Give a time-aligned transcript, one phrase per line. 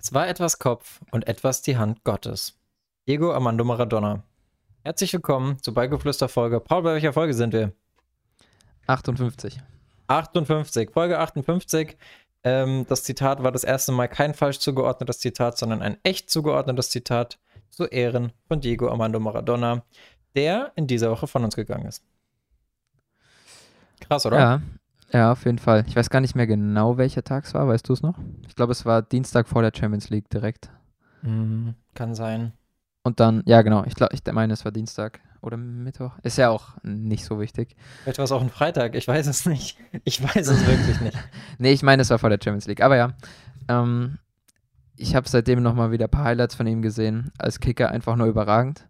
[0.00, 2.56] Es war etwas Kopf und etwas die Hand Gottes.
[3.08, 4.22] Diego Armando Maradona.
[4.84, 6.60] Herzlich willkommen zur Ballgeflüster Folge.
[6.60, 7.72] Paul, bei welcher Folge sind wir?
[8.86, 9.60] 58.
[10.06, 11.98] 58, Folge 58.
[12.44, 16.90] Ähm, das Zitat war das erste Mal kein falsch zugeordnetes Zitat, sondern ein echt zugeordnetes
[16.90, 19.82] Zitat zu Ehren von Diego Armando Maradona,
[20.36, 22.04] der in dieser Woche von uns gegangen ist.
[23.98, 24.38] Krass, oder?
[24.38, 24.62] Ja,
[25.12, 25.84] ja, auf jeden Fall.
[25.86, 27.66] Ich weiß gar nicht mehr genau, welcher Tag es war.
[27.66, 28.18] Weißt du es noch?
[28.46, 30.70] Ich glaube, es war Dienstag vor der Champions League direkt.
[31.22, 32.52] Mhm, kann sein.
[33.02, 33.84] Und dann, ja, genau.
[33.84, 36.18] Ich glaube, ich meine, es war Dienstag oder Mittwoch.
[36.22, 37.74] Ist ja auch nicht so wichtig.
[38.02, 38.94] Vielleicht war es auch ein Freitag.
[38.94, 39.78] Ich weiß es nicht.
[40.04, 41.16] Ich weiß es wirklich nicht.
[41.58, 42.82] nee, ich meine, es war vor der Champions League.
[42.82, 43.14] Aber ja,
[43.68, 44.18] ähm,
[44.96, 47.30] ich habe seitdem nochmal wieder ein paar Highlights von ihm gesehen.
[47.38, 48.86] Als Kicker einfach nur überragend.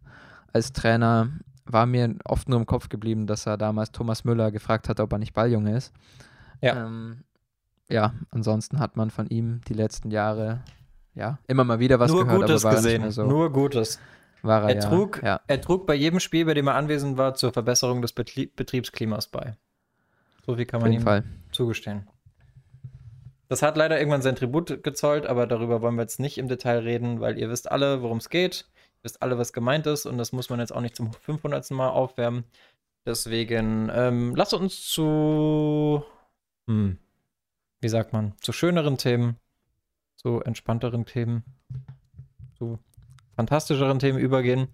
[0.53, 1.29] Als Trainer
[1.73, 5.13] war mir oft nur im Kopf geblieben, dass er damals Thomas Müller gefragt hat, ob
[5.13, 5.93] er nicht Balljunge ist.
[6.61, 6.87] Ja.
[6.87, 7.25] Ähm,
[7.89, 10.63] ja, ansonsten hat man von ihm die letzten Jahre
[11.15, 12.43] ja immer mal wieder was nur gehört.
[12.43, 14.01] Gutes aber war gesehen, so nur Gutes.
[14.43, 15.41] War er, er, trug, ja.
[15.47, 19.27] er trug bei jedem Spiel, bei dem er anwesend war, zur Verbesserung des Betrie Betriebsklimas
[19.27, 19.57] bei.
[20.47, 21.25] So viel kann man ihm Fall.
[21.51, 22.09] zugestehen.
[23.49, 26.81] Das hat leider irgendwann sein Tribut gezollt, aber darüber wollen wir jetzt nicht im Detail
[26.81, 28.67] reden, weil ihr wisst alle, worum es geht
[29.03, 31.71] wisst alle, was gemeint ist und das muss man jetzt auch nicht zum 500.
[31.71, 32.45] Mal aufwärmen.
[33.07, 36.05] Deswegen ähm, lasst uns zu,
[36.67, 36.99] hm,
[37.81, 39.37] wie sagt man, zu schöneren Themen,
[40.17, 41.45] zu entspannteren Themen,
[42.59, 42.79] zu
[43.37, 44.69] fantastischeren Themen übergehen,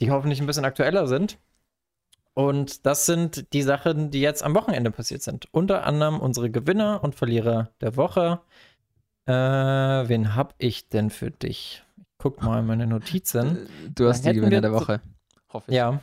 [0.00, 1.38] die hoffentlich ein bisschen aktueller sind.
[2.34, 5.48] Und das sind die Sachen, die jetzt am Wochenende passiert sind.
[5.52, 8.40] Unter anderem unsere Gewinner und Verlierer der Woche.
[9.26, 11.83] Äh, wen hab ich denn für dich?
[12.24, 13.68] Guck mal in meine Notizen.
[13.94, 15.02] Du hast die Gewinner der Woche.
[15.52, 15.76] Hoffe ich.
[15.76, 16.00] Ja,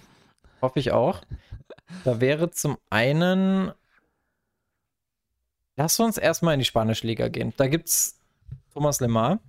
[0.61, 1.21] hoffe ich auch.
[2.03, 3.71] Da wäre zum einen.
[5.77, 7.53] Lass uns erstmal in die spanische Liga gehen.
[7.57, 8.19] Da gibt es
[8.71, 9.39] Thomas Lemar.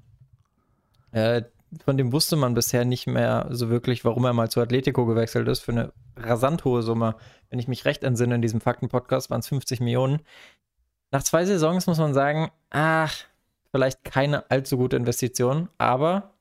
[1.10, 1.42] Äh,
[1.84, 5.48] von dem wusste man bisher nicht mehr so wirklich, warum er mal zu Atletico gewechselt
[5.48, 7.16] ist, für eine rasant hohe Summe.
[7.50, 10.20] Wenn ich mich recht entsinne, in diesem Fakten-Podcast waren es 50 Millionen.
[11.10, 13.14] Nach zwei Saisons muss man sagen, ach,
[13.72, 16.31] vielleicht keine allzu gute Investition, aber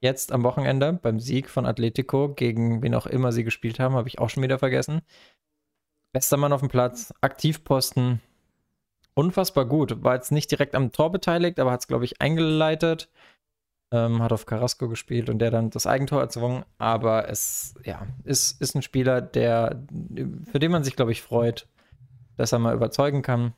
[0.00, 4.08] jetzt am Wochenende beim Sieg von Atletico gegen wen auch immer sie gespielt haben, habe
[4.08, 5.02] ich auch schon wieder vergessen.
[6.12, 8.20] Bester Mann auf dem Platz, Aktivposten,
[9.14, 10.02] unfassbar gut.
[10.04, 13.10] War jetzt nicht direkt am Tor beteiligt, aber hat es, glaube ich, eingeleitet.
[13.92, 16.64] Ähm, hat auf Carrasco gespielt und der dann das Eigentor erzwungen.
[16.78, 19.82] Aber es ja, ist, ist ein Spieler, der,
[20.50, 21.68] für den man sich, glaube ich, freut,
[22.36, 23.54] dass er mal überzeugen kann.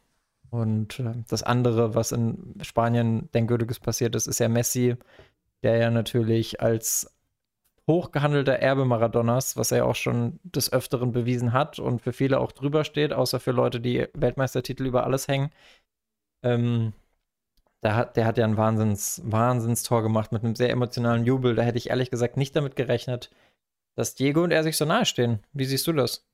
[0.51, 4.97] Und äh, das andere, was in Spanien denkwürdiges passiert ist, ist ja Messi,
[5.63, 7.15] der ja natürlich als
[7.89, 12.53] hochgehandelter Erbe Maradonas, was er auch schon des Öfteren bewiesen hat und für viele auch
[12.53, 15.51] drüber steht, außer für Leute, die Weltmeistertitel über alles hängen.
[16.43, 16.93] Ähm,
[17.83, 21.55] der hat, der hat ja ein Wahnsinns, Wahnsinnstor gemacht mit einem sehr emotionalen Jubel.
[21.55, 23.31] Da hätte ich ehrlich gesagt nicht damit gerechnet,
[23.97, 25.41] dass Diego und er sich so nahe stehen.
[25.53, 26.27] Wie siehst du das?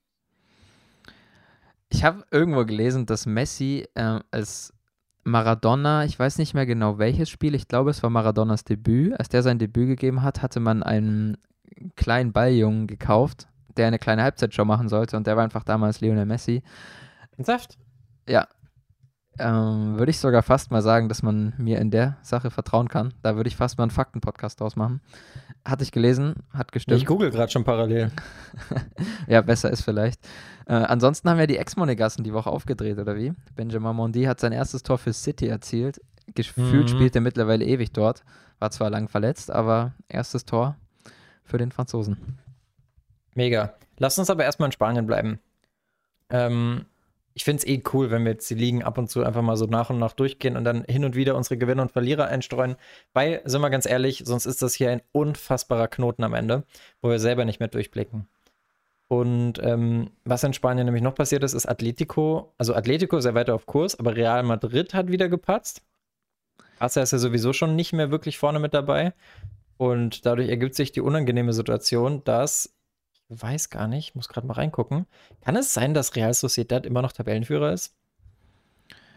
[1.88, 4.74] Ich habe irgendwo gelesen, dass Messi äh, als
[5.24, 9.18] Maradona, ich weiß nicht mehr genau welches Spiel, ich glaube es war Maradonas Debüt.
[9.18, 11.38] Als der sein Debüt gegeben hat, hatte man einen
[11.96, 16.26] kleinen Balljungen gekauft, der eine kleine Halbzeitshow machen sollte und der war einfach damals Lionel
[16.26, 16.62] Messi.
[17.38, 17.78] Saft?
[18.28, 18.46] Ja.
[19.38, 23.14] Ähm, würde ich sogar fast mal sagen, dass man mir in der Sache vertrauen kann.
[23.22, 25.00] Da würde ich fast mal einen Fakten-Podcast draus machen.
[25.64, 27.00] Hatte ich gelesen, hat gestimmt.
[27.00, 28.12] Ich google gerade schon parallel.
[29.26, 30.20] ja, besser ist vielleicht.
[30.66, 33.32] Äh, ansonsten haben ja die Ex-Monegassen die Woche aufgedreht, oder wie?
[33.56, 36.00] Benjamin Mondi hat sein erstes Tor für City erzielt.
[36.34, 36.88] Gefühlt mhm.
[36.88, 38.24] spielt er mittlerweile ewig dort.
[38.60, 40.76] War zwar lang verletzt, aber erstes Tor
[41.44, 42.38] für den Franzosen.
[43.34, 43.74] Mega.
[43.98, 45.40] Lass uns aber erstmal in Spanien bleiben.
[46.30, 46.86] Ähm,
[47.34, 49.56] ich finde es eh cool, wenn wir jetzt die Ligen ab und zu einfach mal
[49.56, 52.76] so nach und nach durchgehen und dann hin und wieder unsere Gewinner und Verlierer einstreuen.
[53.12, 56.64] Weil, sind wir ganz ehrlich, sonst ist das hier ein unfassbarer Knoten am Ende,
[57.02, 58.28] wo wir selber nicht mehr durchblicken.
[59.08, 63.34] Und ähm, was in Spanien nämlich noch passiert ist, ist Atletico, also Atletico ist ja
[63.34, 65.82] weiter auf Kurs, aber Real Madrid hat wieder gepatzt.
[66.78, 69.12] Barca ist ja sowieso schon nicht mehr wirklich vorne mit dabei.
[69.76, 72.74] Und dadurch ergibt sich die unangenehme Situation, dass
[73.28, 75.06] weiß gar nicht, muss gerade mal reingucken.
[75.42, 77.94] Kann es sein, dass Real Sociedad immer noch Tabellenführer ist?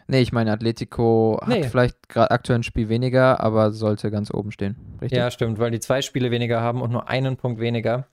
[0.07, 1.63] Nee, ich meine, Atletico nee.
[1.63, 4.77] hat vielleicht gerade aktuell ein Spiel weniger, aber sollte ganz oben stehen.
[5.01, 5.18] Richtig?
[5.18, 8.07] Ja, stimmt, weil die zwei Spiele weniger haben und nur einen Punkt weniger.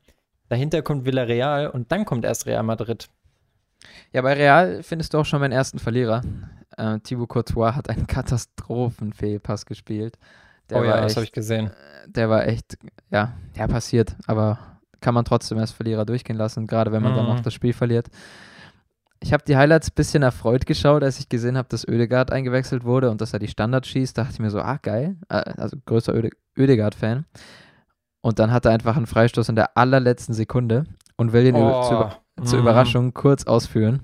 [0.49, 3.09] Dahinter kommt Villarreal und dann kommt erst Real Madrid.
[4.13, 6.23] Ja, bei Real findest du auch schon meinen ersten Verlierer.
[6.77, 10.19] Äh, Thibaut Courtois hat einen Katastrophenfehlpass gespielt.
[10.71, 11.71] Der oh ja, echt, das habe ich gesehen.
[12.07, 12.77] Der war echt,
[13.11, 14.74] ja, der passiert, aber
[15.05, 17.17] kann man trotzdem als Verlierer durchgehen lassen, gerade wenn man mhm.
[17.17, 18.09] dann noch das Spiel verliert.
[19.21, 22.85] Ich habe die Highlights ein bisschen erfreut geschaut, als ich gesehen habe, dass Oedegaard eingewechselt
[22.85, 24.17] wurde und dass er die Standards schießt.
[24.17, 25.17] Da dachte ich mir so, ah, geil.
[25.29, 27.27] Äh, also größer Öde Oedegaard-Fan.
[28.23, 30.85] Und dann hat er einfach einen Freistoß in der allerletzten Sekunde
[31.17, 32.59] und will ihn Oh, zur, Über zur.
[32.61, 34.01] Überraschung kurz ausführen.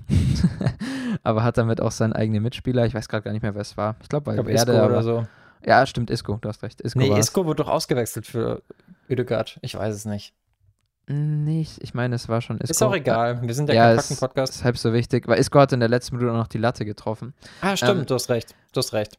[1.23, 2.85] aber hat damit auch seinen eigenen Mitspieler.
[2.85, 3.95] Ich weiß gerade gar nicht mehr, wer es war.
[4.01, 4.85] Ich glaube, Ich bei glaube, Isco Werde.
[4.87, 5.27] oder so.
[5.65, 6.37] Ja, stimmt, Isco.
[6.41, 6.81] Du hast recht.
[6.81, 7.19] Isco Nee, war's.
[7.27, 8.61] Isco wurde doch ausgewechselt für
[9.09, 9.59] Ödegaard.
[9.61, 10.33] Ich weiß es nicht.
[11.07, 12.71] Nicht, ich meine, es war schon Isco.
[12.71, 13.41] Ist auch egal.
[13.41, 14.55] Wir sind ja, Ja, kein Fakten-Podcast.
[14.55, 16.85] ist halb so wichtig, weil Isco hat in der letzten Minute auch noch die Latte
[16.85, 17.33] getroffen.
[17.61, 18.55] Ah, stimmt, ähm, du hast recht.
[18.71, 19.17] Du hast recht.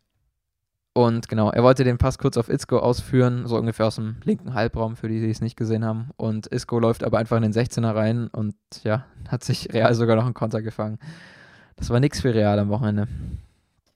[0.94, 4.52] Und genau, er wollte den Pass kurz auf Isco ausführen, so ungefähr aus dem linken
[4.52, 6.11] Halbraum, für die, die es nicht gesehen haben.
[6.17, 10.17] Und Isco läuft aber einfach in den 16er rein und ja, hat sich Real sogar
[10.17, 10.99] noch einen Konter gefangen.
[11.76, 13.08] Das war nichts für Real am Wochenende.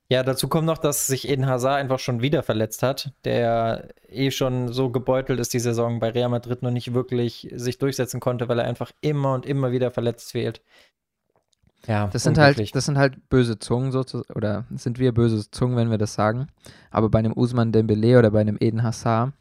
[0.08, 4.31] Ja, dazu kommt noch, dass sich Eden Hazard einfach schon wieder verletzt hat, der eh
[4.31, 8.49] schon so gebeutelt ist die Saison bei Real Madrid noch nicht wirklich sich durchsetzen konnte,
[8.49, 10.62] weil er einfach immer und immer wieder verletzt fehlt.
[11.88, 15.76] Ja, Das sind halt, das sind halt böse Zungen sozusagen, oder sind wir böse Zungen,
[15.76, 16.49] wenn wir das sagen.
[16.91, 19.32] Aber bei einem Usman Dembele oder bei einem Eden Hazard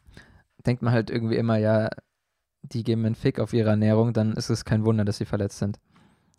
[0.66, 1.90] denkt man halt irgendwie immer, ja,
[2.64, 5.60] die geben einen Fick auf ihre Ernährung, dann ist es kein Wunder, dass sie verletzt
[5.60, 5.80] sind.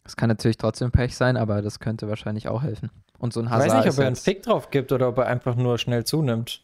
[0.07, 2.91] Es kann natürlich trotzdem Pech sein, aber das könnte wahrscheinlich auch helfen.
[3.19, 5.19] Und so ein Ich Hazard weiß nicht, ob er einen Fick drauf gibt oder ob
[5.19, 6.63] er einfach nur schnell zunimmt.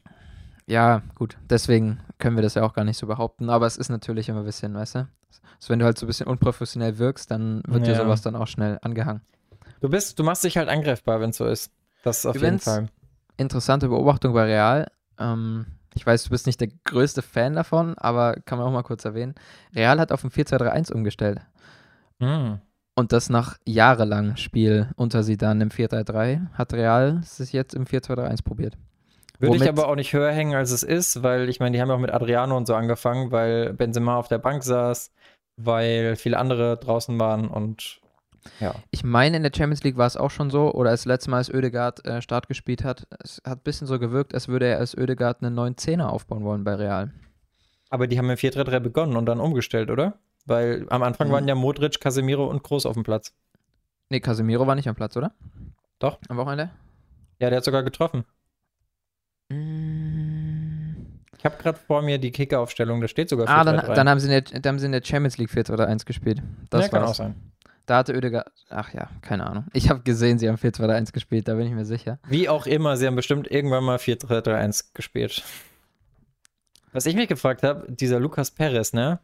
[0.67, 3.89] Ja, gut, deswegen können wir das ja auch gar nicht so behaupten, aber es ist
[3.89, 4.99] natürlich immer ein bisschen, weißt du?
[5.57, 7.99] Also wenn du halt so ein bisschen unprofessionell wirkst, dann wird dir Ja.
[7.99, 9.23] sowas dann auch schnell angehangen.
[9.81, 11.73] Du bist, du machst dich halt angreifbar, wenn es so ist.
[12.05, 12.87] Das ist auf jeden Übrigens- Fall.
[13.37, 14.89] Interessante Beobachtung bei Real.
[15.19, 18.83] Ähm, ich weiß, du bist nicht der größte Fan davon, aber kann man auch mal
[18.83, 19.35] kurz erwähnen.
[19.75, 21.41] Real hat auf ein 4-2-3-1 umgestellt.
[22.21, 22.61] Mhm.
[22.95, 27.85] Und das nach jahrelang Spiel unter sie dann im 4-3-3 hat Real sich jetzt im
[27.85, 28.77] 4-2-3-1 probiert.
[29.39, 31.81] Würde ich Womit- aber auch nicht höher hängen, als es ist, weil ich meine, die
[31.81, 35.11] haben ja auch mit Adriano und so angefangen, weil Benzema auf der Bank saß,
[35.57, 38.01] weil viele andere draußen waren und
[38.61, 38.75] ja.
[38.91, 41.37] Ich meine, in der Champions League war es auch schon so, oder als letztes Mal,
[41.39, 44.79] als Oedegaard äh, Start gespielt hat, es hat ein bisschen so gewirkt, als würde er
[44.79, 47.13] als Oedegaard einen neuen Zehner aufbauen wollen bei Real.
[47.89, 50.19] Aber die haben im 4-3-3 begonnen und dann umgestellt, oder?
[50.45, 51.33] Weil am Anfang Mhm.
[51.33, 53.33] waren ja Modric, Casemiro und Groß auf dem Platz.
[54.11, 55.33] Nee, Casemiro war nicht am Platz, oder?
[55.99, 56.19] Doch.
[56.29, 56.71] Am Wochenende?
[57.39, 58.25] Ja, der hat sogar getroffen.
[59.49, 60.93] Mm.
[61.39, 63.51] Ich habe gerade vor mir die Kicker-Aufstellung, da steht sogar 4-3-3.
[63.51, 66.05] Ah, dann, dann, haben sie in der, dann haben sie in der Champions League 4-2-3-1
[66.07, 66.43] gespielt.
[66.71, 67.35] Das ja, kann auch sein.
[67.87, 69.67] Da hatte Oedegaard, ach ja, keine Ahnung.
[69.73, 72.21] Ich habe gesehen, sie haben 4-2-3-1 gespielt, da bin ich mir sicher.
[72.29, 75.43] Wie auch immer, sie haben bestimmt irgendwann mal 4-3-3-1 gespielt.
[76.93, 79.19] Was ich mich gefragt habe, dieser Lukas Perez, ne?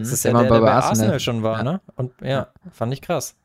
[0.00, 1.62] Das ist der ja der, der bei Arsenal, schon war, Ja.
[1.62, 1.80] ne?
[1.96, 2.46] Und ja, Ja.
[2.72, 3.36] fand ich krass.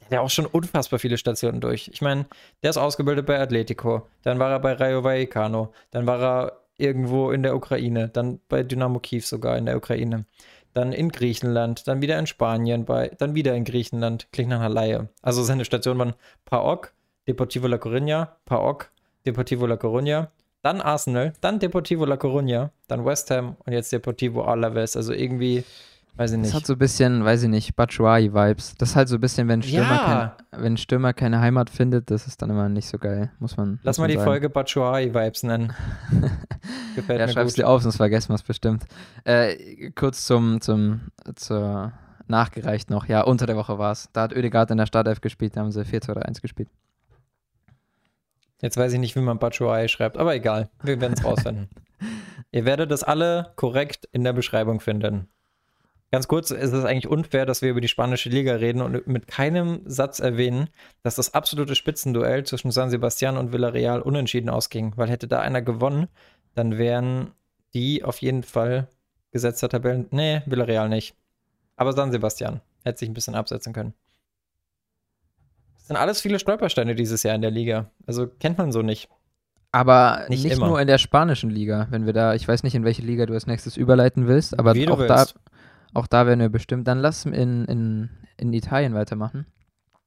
[0.00, 1.90] Der hat ja auch schon unfassbar viele Stationen durch.
[1.92, 2.26] Ich meine,
[2.62, 7.30] der ist ausgebildet bei Atletico, dann war er bei Rayo Vallecano, dann war er irgendwo
[7.32, 10.24] in der Ukraine, dann bei Dynamo Kiew sogar in der Ukraine,
[10.72, 14.68] dann in Griechenland, dann wieder in Spanien, bei, dann wieder in Griechenland, klingt nach einer
[14.68, 15.08] Laie.
[15.22, 16.14] Also seine Stationen waren
[16.44, 16.92] PAOK,
[17.28, 18.90] Deportivo La Coruña, PAOK,
[19.26, 20.28] Deportivo La Coruña,
[20.62, 24.96] dann Arsenal, dann Deportivo La Coruña, dann West Ham und jetzt Deportivo Alaves.
[24.96, 25.64] Also irgendwie,
[26.16, 26.54] weiß ich Das nicht.
[26.54, 28.74] hat so ein bisschen, weiß ich nicht, Batshuayi-Vibes.
[28.76, 30.36] Das ist halt so ein bisschen, wenn Stürmer, Ja.
[30.50, 33.78] kein, wenn Stürmer keine Heimat findet, das ist dann immer nicht so geil, muss man
[33.82, 34.24] Lass muss mal die sagen.
[34.26, 35.72] Folge Batshuayi-Vibes nennen.
[36.94, 37.58] Gefällt Ja, mir schreib's gut.
[37.58, 38.84] dir auf, sonst vergessen wir es bestimmt.
[39.24, 41.00] Äh, kurz zum, zum,
[41.36, 41.92] zur
[42.26, 43.06] nachgereicht noch.
[43.06, 44.08] Ja, unter der Woche war es.
[44.12, 46.68] Da hat Oedegaard in der Startelf gespielt, da haben sie 4-2-3-1 gespielt.
[48.60, 50.70] Jetzt weiß ich nicht, wie man Batshuayi schreibt, aber egal.
[50.82, 51.68] Wir werden es rausfinden.
[52.52, 55.28] Ihr werdet das alle korrekt in der Beschreibung finden.
[56.12, 59.28] Ganz kurz, es ist eigentlich unfair, dass wir über die spanische Liga reden und mit
[59.28, 60.68] keinem Satz erwähnen,
[61.04, 64.92] dass das absolute Spitzenduell zwischen San Sebastian und Villarreal unentschieden ausging.
[64.96, 66.08] Weil hätte da einer gewonnen,
[66.54, 67.30] dann wären
[67.74, 68.88] die auf jeden Fall
[69.30, 70.08] gesetzter Tabellen.
[70.10, 71.14] Nee, Villarreal nicht.
[71.76, 73.94] Aber San Sebastian hätte sich ein bisschen absetzen können.
[75.90, 77.90] Sind alles viele Stolpersteine dieses Jahr in der Liga.
[78.06, 79.08] Also kennt man so nicht.
[79.72, 82.84] Aber Nicht nicht, nur in der spanischen Liga, wenn wir da, ich weiß nicht, in
[82.84, 84.74] welche Liga du als nächstes überleiten willst, aber auch
[85.08, 85.34] da, willst.
[85.92, 86.86] auch da werden wir bestimmt.
[86.86, 89.46] Dann lass in, in, in Italien weitermachen.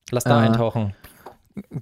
[0.10, 0.96] Lass da Äh, eintauchen.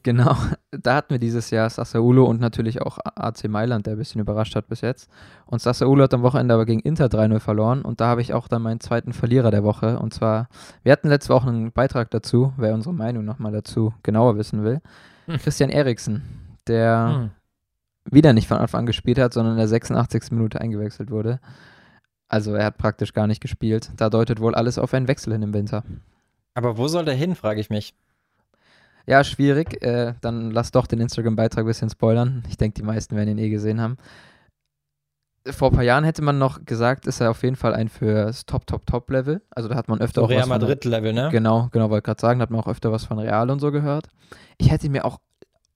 [0.04, 0.36] Genau,
[0.72, 4.56] da hatten wir dieses Jahr Sassuolo und natürlich auch AC Mailand, der ein bisschen überrascht
[4.56, 5.10] hat bis jetzt.
[5.46, 8.48] Und Sassuolo hat am Wochenende aber gegen Inter 3-0 verloren und da habe ich auch
[8.48, 10.00] dann meinen zweiten Verlierer der Woche.
[10.00, 10.50] Und zwar,
[10.84, 14.82] wir hatten letzte Woche einen Beitrag dazu, wer unsere Meinung nochmal dazu genauer wissen will.
[15.28, 15.38] Hm.
[15.38, 16.24] Christian Eriksen,
[16.68, 17.32] der Hm.
[18.12, 20.32] wieder nicht von Anfang an gespielt hat, sondern in der 86.
[20.32, 21.40] Minute eingewechselt wurde.
[22.28, 23.92] Also er hat praktisch gar nicht gespielt.
[23.98, 25.84] Da deutet wohl alles auf einen Wechsel hin im Winter.
[26.54, 27.94] Aber wo soll der hin, frage ich mich.
[29.08, 29.82] Ja, schwierig.
[29.84, 32.44] Äh, dann lass doch den Instagram-Beitrag ein bisschen spoilern.
[32.50, 33.98] Ich denke, die meisten werden ihn eh gesehen haben.
[35.50, 38.46] vor ein paar Jahren hätte man noch gesagt, ist er auf jeden Fall ein fürs
[38.46, 39.42] Top, Top, Top-Level.
[39.50, 41.30] Also da hat man öfter So auch Real was von Madrid-Level, ne?
[41.32, 43.72] Genau, genau, wollte gerade sagen, da hat man auch öfter was von Real und so
[43.72, 44.08] gehört.
[44.60, 45.20] Ich hätte mir auch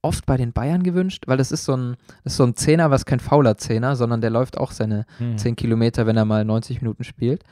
[0.03, 3.05] oft bei den Bayern gewünscht, weil das ist so ein, ist so ein Zehner, was
[3.05, 5.39] kein fauler Zehner, sondern der läuft auch seine Hm.
[5.39, 7.44] 10 Kilometer, wenn er mal 90 Minuten spielt.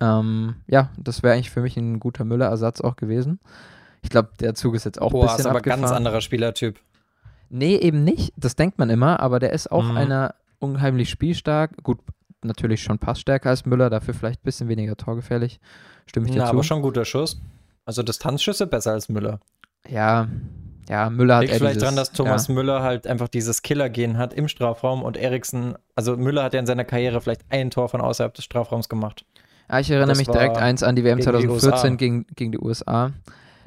[0.00, 3.38] Ähm, ja, das wäre eigentlich für mich ein guter Müller-Ersatz auch gewesen.
[4.02, 5.82] Ich glaube, der Zug ist jetzt auch ein Boah, bisschen ist aber abgefahren.
[5.82, 6.78] ganz anderer Spielertyp.
[7.48, 8.32] Nee, eben nicht.
[8.36, 9.96] Das denkt man immer, aber der ist auch Mhm.
[9.96, 11.72] einer unheimlich spielstark.
[11.82, 11.98] Gut,
[12.42, 15.60] natürlich schon passstärker als Müller, dafür vielleicht ein bisschen weniger torgefährlich.
[16.06, 16.50] Stimme ich dir Na, zu.
[16.52, 17.40] aber schon guter Schuss.
[17.84, 19.40] Also Distanzschüsse besser als Müller.
[19.88, 20.28] Ja,
[20.88, 24.18] ja, Müller hat Liegt vielleicht dieses, dran, dass Thomas Ja, Müller halt einfach dieses Killer-Gen
[24.18, 27.88] hat im Strafraum und Eriksen, also Müller hat ja in seiner Karriere vielleicht ein Tor
[27.88, 29.24] von außerhalb des Strafraums gemacht.
[29.68, 31.96] Ah, ich erinnere das mich direkt eins an die WM gegen die 2014 USA.
[31.96, 33.12] gegen, gegen die USA.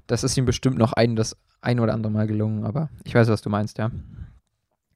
[0.07, 3.29] Das ist ihm bestimmt noch ein, das ein oder andere Mal gelungen, aber ich weiß,
[3.29, 3.89] was du meinst, ja.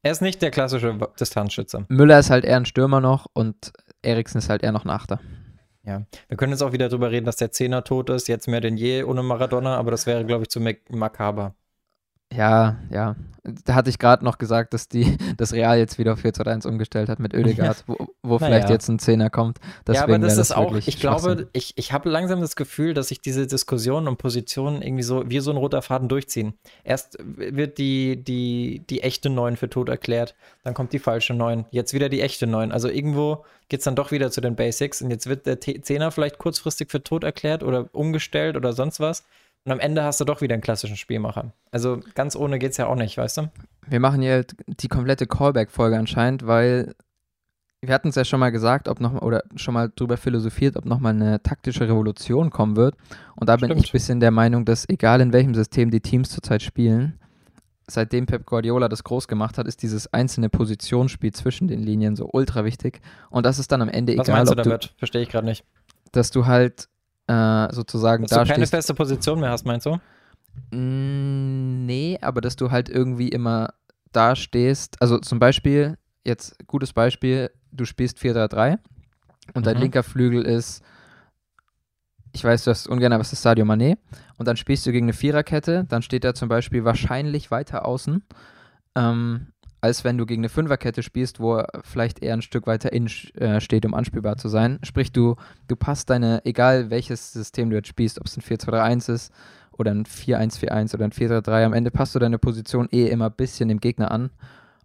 [0.02, 1.86] Er ist nicht der klassische Distanzschütze.
[1.88, 3.72] Müller ist halt eher ein Stürmer noch und
[4.02, 5.20] Eriksen ist halt eher noch ein Achter.
[5.84, 6.02] Ja.
[6.28, 8.76] Wir können jetzt auch wieder drüber reden, dass der Zehner tot ist, jetzt mehr denn
[8.76, 11.54] je ohne Maradona, aber das wäre, glaube ich, zu mak- makaber.
[12.32, 13.16] Ja, ja.
[13.64, 16.44] Da hatte ich gerade noch gesagt, dass die das Real jetzt wieder auf 4 zu
[16.44, 18.46] 1 umgestellt hat mit Ödegaard, wo, wo Naja.
[18.46, 19.58] vielleicht jetzt ein Zehner kommt.
[19.86, 22.92] Deswegen ja, aber das ist auch, wirklich ich glaube, ich, ich habe langsam das Gefühl,
[22.92, 26.54] dass sich diese Diskussionen und Positionen irgendwie so wie so ein roter Faden durchziehen.
[26.84, 31.64] Erst wird die, die, die echte Neun für tot erklärt, dann kommt die falsche Neun,
[31.70, 32.72] jetzt wieder die echte Neun.
[32.72, 36.10] Also irgendwo geht es dann doch wieder zu den Basics und jetzt wird der Zehner
[36.10, 39.24] vielleicht kurzfristig für tot erklärt oder umgestellt oder sonst was.
[39.64, 41.52] Und am Ende hast du doch wieder einen klassischen Spielmacher.
[41.70, 43.50] Also ganz ohne geht es ja auch nicht, weißt du?
[43.86, 46.94] Wir machen hier die komplette Callback-Folge anscheinend, weil
[47.80, 50.84] wir hatten es ja schon mal gesagt, ob noch oder schon mal drüber philosophiert, ob
[50.84, 52.96] nochmal eine taktische Revolution kommen wird.
[53.36, 53.84] Und da bin Stimmt.
[53.84, 57.20] ich ein bisschen der Meinung, dass egal in welchem System die Teams zurzeit spielen,
[57.86, 62.28] seitdem Pep Guardiola das groß gemacht hat, ist dieses einzelne Positionsspiel zwischen den Linien so
[62.32, 63.00] ultra wichtig.
[63.30, 64.94] Und das ist dann am Ende Was egal, meinst du ob du, damit?
[64.98, 65.64] Verstehe ich gerade nicht.
[66.12, 66.88] dass du halt
[67.28, 68.70] äh, sozusagen Dass du keine stehst.
[68.74, 69.98] feste Position mehr hast, meinst du?
[70.70, 73.72] Mm, Nee, aber dass du halt irgendwie immer
[74.12, 75.00] da stehst.
[75.00, 78.78] Also zum Beispiel, jetzt gutes Beispiel, du spielst 4-3-3
[79.54, 79.82] und dein Mhm.
[79.84, 80.82] linker Flügel ist,
[82.32, 83.96] ich weiß, du hast ungern, aber es ist Sadio Mané.
[84.36, 88.22] Und dann spielst du gegen eine Viererkette, dann steht er zum Beispiel wahrscheinlich weiter außen,
[88.96, 89.48] ähm,
[89.80, 93.10] als wenn du gegen eine Fünferkette spielst, wo er vielleicht eher ein Stück weiter innen
[93.34, 94.78] äh, steht, um anspielbar zu sein.
[94.82, 95.36] Sprich, du,
[95.68, 99.32] du passt deine, egal welches System du jetzt spielst, ob es ein 4-2-3-1 ist
[99.72, 103.36] oder ein 4-1-4-1 oder ein 4-3-3, am Ende passt du deine Position eh immer ein
[103.36, 104.30] bisschen dem Gegner an,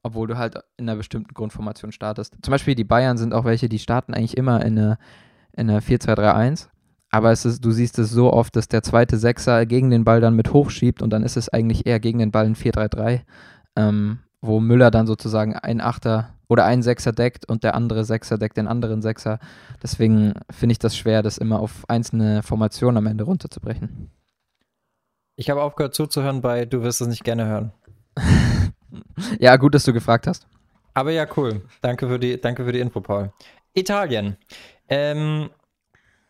[0.04, 2.36] obwohl du halt in einer bestimmten Grundformation startest.
[2.44, 4.98] Zum Beispiel die Bayern sind auch welche, die starten eigentlich immer in einer,
[5.54, 6.68] in einer 4-2-3-1,
[7.10, 10.22] aber es ist, du siehst es so oft, dass der zweite Sechser gegen den Ball
[10.22, 13.22] dann mit hochschiebt und dann ist es eigentlich eher gegen den Ball ein 4-3-3,
[13.76, 18.38] ähm, wo Müller dann sozusagen ein Achter oder ein Sechser deckt und der andere Sechser
[18.38, 19.40] deckt den anderen Sechser.
[19.82, 24.12] Deswegen finde ich das schwer, das immer auf einzelne Formationen am Ende runterzubrechen.
[25.38, 27.72] Ich habe aufgehört zuzuhören bei Du wirst es nicht gerne hören.
[29.40, 30.46] Ja, gut, dass du gefragt hast.
[30.94, 31.64] Aber ja, cool.
[31.82, 33.34] Danke für die, danke für die Info, Paul.
[33.74, 34.38] Italien.
[34.88, 35.50] Ähm,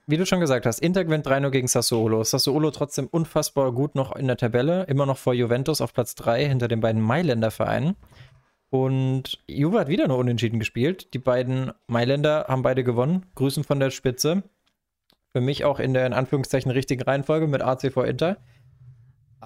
[0.06, 2.24] wie du schon gesagt hast, Inter gewinnt 3-0 gegen Sassuolo.
[2.24, 6.46] Sassuolo trotzdem unfassbar gut noch in der Tabelle, immer noch vor Juventus auf Platz 3
[6.48, 7.96] hinter den beiden Mailänder Vereinen.
[8.70, 11.14] Und Juve hat wieder nur unentschieden gespielt.
[11.14, 13.26] Die beiden Mailänder haben beide gewonnen.
[13.36, 14.42] Grüßen von der Spitze.
[15.32, 18.38] Für mich auch in der in Anführungszeichen richtigen Reihenfolge mit AC vor Inter.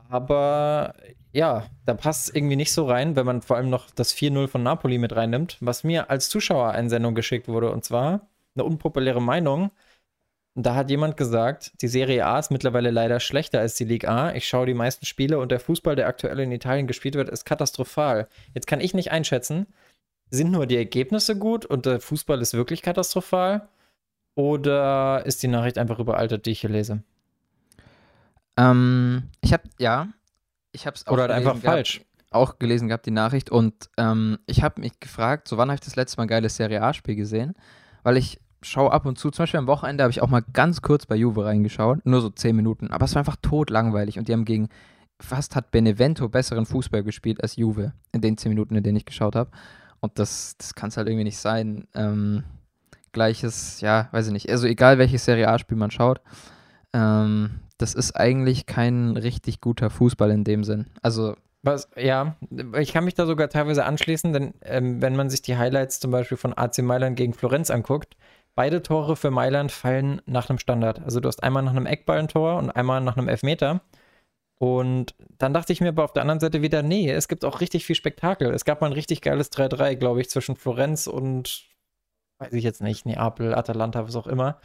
[0.09, 0.93] Aber
[1.33, 4.47] ja, da passt es irgendwie nicht so rein, wenn man vor allem noch das 4-0
[4.47, 7.71] von Napoli mit reinnimmt, was mir als Zuschauereinsendung geschickt wurde.
[7.71, 9.71] Und zwar eine unpopuläre Meinung.
[10.59, 14.33] Da hat jemand gesagt, die Serie A ist mittlerweile leider schlechter als die Liga A.
[14.33, 17.45] Ich schaue die meisten Spiele und der Fußball, der aktuell in Italien gespielt wird, ist
[17.45, 18.27] katastrophal.
[18.55, 19.67] Jetzt kann ich nicht einschätzen,
[20.31, 23.69] sind nur die Ergebnisse gut und der Fußball ist wirklich katastrophal?
[24.33, 27.03] Oder ist die Nachricht einfach überaltet, die ich hier lese?
[28.57, 30.07] Ähm, ich habe, ja,
[30.71, 32.01] ich habe es auch Oder halt gelesen einfach gehabt, falsch?
[32.31, 33.51] auch gelesen gehabt, die Nachricht.
[33.51, 36.55] Und ähm, ich habe mich gefragt, so wann habe ich das letzte Mal ein geiles
[36.55, 37.53] Serie A-Spiel gesehen?
[38.01, 40.81] Weil ich schaue ab und zu, zum Beispiel am Wochenende habe ich auch mal ganz
[40.81, 42.91] kurz bei Juve reingeschaut, nur so 10 Minuten.
[42.91, 44.69] Aber es war einfach totlangweilig und die haben gegen,
[45.19, 49.05] fast hat Benevento besseren Fußball gespielt als Juve in den 10 Minuten, in denen ich
[49.05, 49.51] geschaut habe.
[49.99, 51.87] Und das, das kann es halt irgendwie nicht sein.
[51.95, 52.43] Ähm,
[53.11, 54.49] gleiches, ja, weiß ich nicht.
[54.49, 56.21] Also egal welches Serie A-Spiel man schaut,
[56.93, 60.87] ähm, das ist eigentlich kein richtig guter Fußball in dem Sinn.
[61.01, 62.35] Also, Was, ja,
[62.79, 66.11] ich kann mich da sogar teilweise anschließen, denn ähm, wenn man sich die Highlights zum
[66.11, 68.15] Beispiel von AC Mailand gegen Florenz anguckt,
[68.57, 71.01] beide Tore für Mailand fallen nach einem Standard.
[71.03, 73.81] Also du hast einmal nach einem Eckballentor und einmal nach einem Elfmeter.
[74.59, 77.61] Und dann dachte ich mir aber auf der anderen Seite wieder, nee, es gibt auch
[77.61, 78.51] richtig viel Spektakel.
[78.51, 81.67] Es gab mal ein richtig geiles 3-3, glaube ich, zwischen Florenz und
[82.39, 84.59] weiß ich jetzt nicht, Neapel, Atalanta, was auch immer.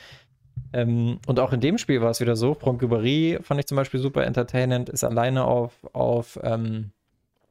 [0.73, 2.55] Ähm, und auch in dem Spiel war es wieder so.
[2.55, 6.93] Franck Ribéry fand ich zum Beispiel super entertainend, ist alleine auf, auf ähm,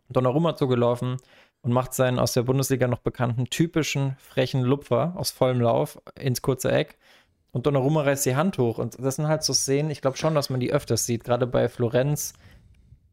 [0.10, 1.17] Donnarumma zugelaufen
[1.61, 6.41] und macht seinen aus der Bundesliga noch bekannten typischen frechen Lupfer aus vollem Lauf ins
[6.41, 6.97] kurze Eck.
[7.51, 8.77] Und Donnarumma reißt die Hand hoch.
[8.77, 11.45] Und das sind halt so Szenen, ich glaube schon, dass man die öfters sieht, gerade
[11.47, 12.33] bei Florenz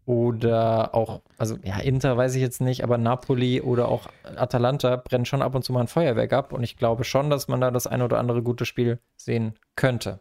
[0.07, 5.27] oder auch, also ja, Inter weiß ich jetzt nicht, aber Napoli oder auch Atalanta brennen
[5.27, 6.53] schon ab und zu mal ein Feuerwerk ab.
[6.53, 10.21] Und ich glaube schon, dass man da das ein oder andere gute Spiel sehen könnte.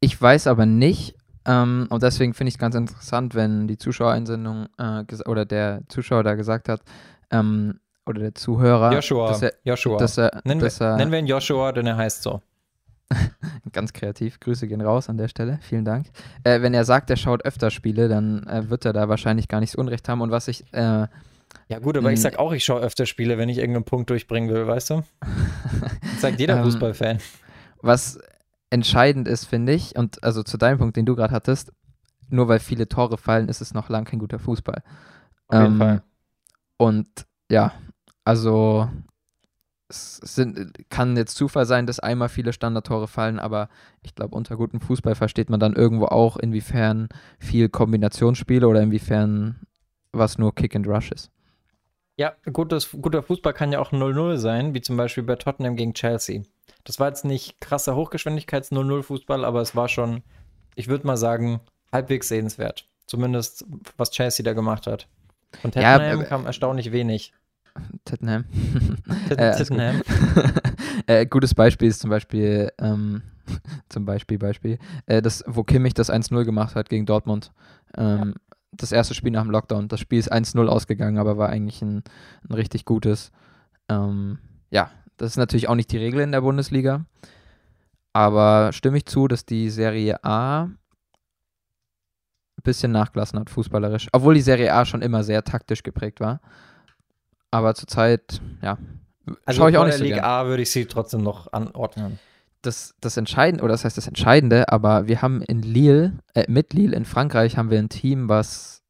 [0.00, 4.66] Ich weiß aber nicht, ähm, und deswegen finde ich es ganz interessant, wenn die Zuschauerinsendung
[4.76, 6.82] äh, oder der Zuschauer da gesagt hat,
[7.30, 9.98] ähm, oder der Zuhörer, Joshua, dass er, Joshua.
[9.98, 12.40] dass er, nennen, dass wir, er nennen wir ihn Joshua, denn er heißt so.
[13.72, 14.38] Ganz kreativ.
[14.40, 15.58] Grüße gehen raus an der Stelle.
[15.62, 16.06] Vielen Dank.
[16.44, 19.60] Äh, wenn er sagt, er schaut öfter Spiele, dann äh, wird er da wahrscheinlich gar
[19.60, 20.20] nicht so Unrecht haben.
[20.20, 20.64] Und was ich.
[20.74, 21.06] Äh,
[21.68, 24.50] ja, gut, aber ich sag auch, ich schaue öfter Spiele, wenn ich irgendeinen Punkt durchbringen
[24.50, 25.02] will, weißt du?
[26.02, 27.18] Das sagt jeder Ähm, Fußballfan.
[27.80, 28.18] was
[28.70, 31.72] entscheidend ist, finde ich, und also zu deinem Punkt, den du gerade hattest,
[32.28, 34.82] nur weil viele Tore fallen, ist es noch lang kein guter Fußball.
[35.48, 36.02] Auf jeden Ähm, Fall.
[36.78, 37.74] Und ja,
[38.24, 38.88] also
[39.88, 43.68] es sind, kann jetzt Zufall sein, dass einmal viele Standardtore fallen, aber
[44.02, 47.08] ich glaube, unter gutem Fußball versteht man dann irgendwo auch, inwiefern
[47.38, 49.60] viel Kombinationsspiele oder inwiefern
[50.12, 51.30] was nur Kick and Rush ist.
[52.16, 55.94] Ja, gutes, guter Fußball kann ja auch 0-0 sein, wie zum Beispiel bei Tottenham gegen
[55.94, 56.42] Chelsea.
[56.84, 60.22] Das war jetzt nicht krasser Hochgeschwindigkeits-0-0-Fußball, aber es war schon,
[60.74, 61.60] ich würde mal sagen,
[61.92, 62.88] halbwegs sehenswert.
[63.06, 63.64] Zumindest,
[63.96, 65.08] was Chelsea da gemacht hat.
[65.60, 67.32] Von Ja, Tottenham äh, kam erstaunlich wenig.
[68.04, 68.44] Tottenham.
[69.30, 69.56] Äh.
[69.56, 70.02] Tottenham.
[71.06, 73.22] äh, gutes Beispiel ist zum Beispiel, ähm,
[73.88, 77.52] zum Beispiel, Beispiel, äh, das, wo Kimmich das 1-0 gemacht hat gegen Dortmund.
[77.96, 78.34] Ähm,
[78.72, 79.88] Das erste Spiel nach dem Lockdown.
[79.88, 82.02] Das Spiel ist 1-0 ausgegangen, aber war eigentlich ein,
[82.48, 83.32] ein richtig gutes.
[83.88, 84.38] Ähm,
[84.70, 87.04] ja, das ist natürlich auch nicht die Regel in der Bundesliga.
[88.12, 90.68] Aber stimme ich zu, dass die Serie A
[92.58, 94.08] ein bisschen nachgelassen hat, fußballerisch.
[94.12, 96.40] Obwohl die Serie A schon immer sehr taktisch geprägt war.
[97.50, 98.76] Aber zurzeit, ja,
[99.46, 100.26] Also schaue ich auch nicht der so Liga gern.
[100.26, 102.18] A würde ich sie trotzdem noch anordnen.
[102.62, 106.74] das, das Entscheidende, oder das heißt das Entscheidende, aber wir haben in Lille, äh, mit
[106.74, 108.82] Lille in Frankreich haben wir ein Team, was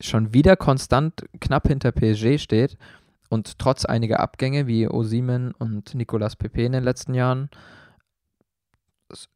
[0.00, 2.76] schon wieder konstant knapp hinter PSG steht
[3.28, 7.48] und trotz einiger Abgänge wie Osimen und Nicolas Pepe in den letzten Jahren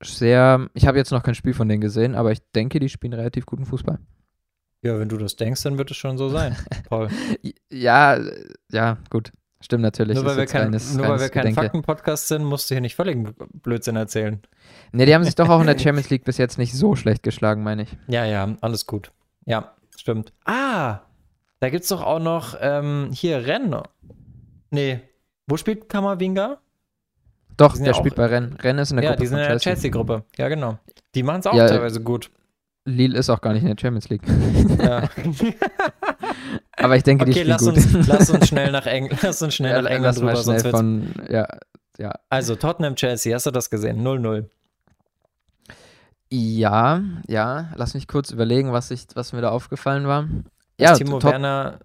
[0.03, 3.13] sehr, ich habe jetzt noch kein Spiel von denen gesehen, aber ich denke, die spielen
[3.13, 3.99] relativ guten Fußball.
[4.83, 6.57] Ja, wenn du das denkst, dann wird es schon so sein,
[6.89, 7.09] Paul.
[7.71, 8.19] Ja,
[8.71, 9.33] ja, gut.
[9.61, 10.15] Stimmt natürlich.
[10.15, 11.53] nur weil wir kein, reines- nur weil wir kein.
[11.53, 13.19] Fakten-Podcast sind, musst du hier nicht völlig
[13.61, 14.41] Blödsinn erzählen.
[14.93, 17.25] Ne, die haben sich doch auch in der Champions League bis jetzt nicht so schlecht
[17.25, 17.97] geschlagen, meine ich.
[18.07, 19.11] Ja, ja, alles gut.
[19.47, 20.33] Ja, stimmt.
[20.45, 21.01] Ah,
[21.59, 23.75] da gibt's doch auch noch ähm, hier Rennen.
[24.71, 25.01] Nee,
[25.49, 26.59] wo spielt Kamavinga?
[27.59, 28.65] Doch, Die der ja spielt bei Rennes.
[28.65, 29.73] Rennes ist in der Ja, Gruppe die sind in der Chelsea.
[29.75, 30.25] Chelsea-Gruppe.
[30.39, 30.79] Ja, genau.
[31.15, 32.31] Die machen es auch Ja, teilweise gut.
[32.87, 34.23] Lille ist auch gar nicht in der Champions League.
[34.83, 35.03] Ja.
[36.77, 37.75] Aber ich denke, die okay, spielen lass gut.
[37.77, 40.43] uns, lass uns schnell nach England, lass uns schnell Ja, nach England lass mal rüber,
[40.43, 41.47] sonst schnell wird's von, ja,
[41.99, 42.13] ja.
[42.31, 44.01] Also, Tottenham Chelsea, hast du das gesehen?
[44.07, 44.47] 0-0.
[46.31, 50.23] Ja, ja, lass mich kurz überlegen, was, ich, was mir da aufgefallen war.
[50.77, 51.79] Dass Ja, Timo Tot- Werner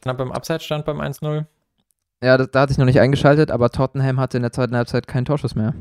[0.00, 1.44] knapp im Abseits stand beim 1-0.
[2.24, 5.06] Ja da, da hatte ich noch nicht eingeschaltet, aber Tottenham hatte in der zweiten Halbzeit
[5.06, 5.74] keinen Torschuss mehr,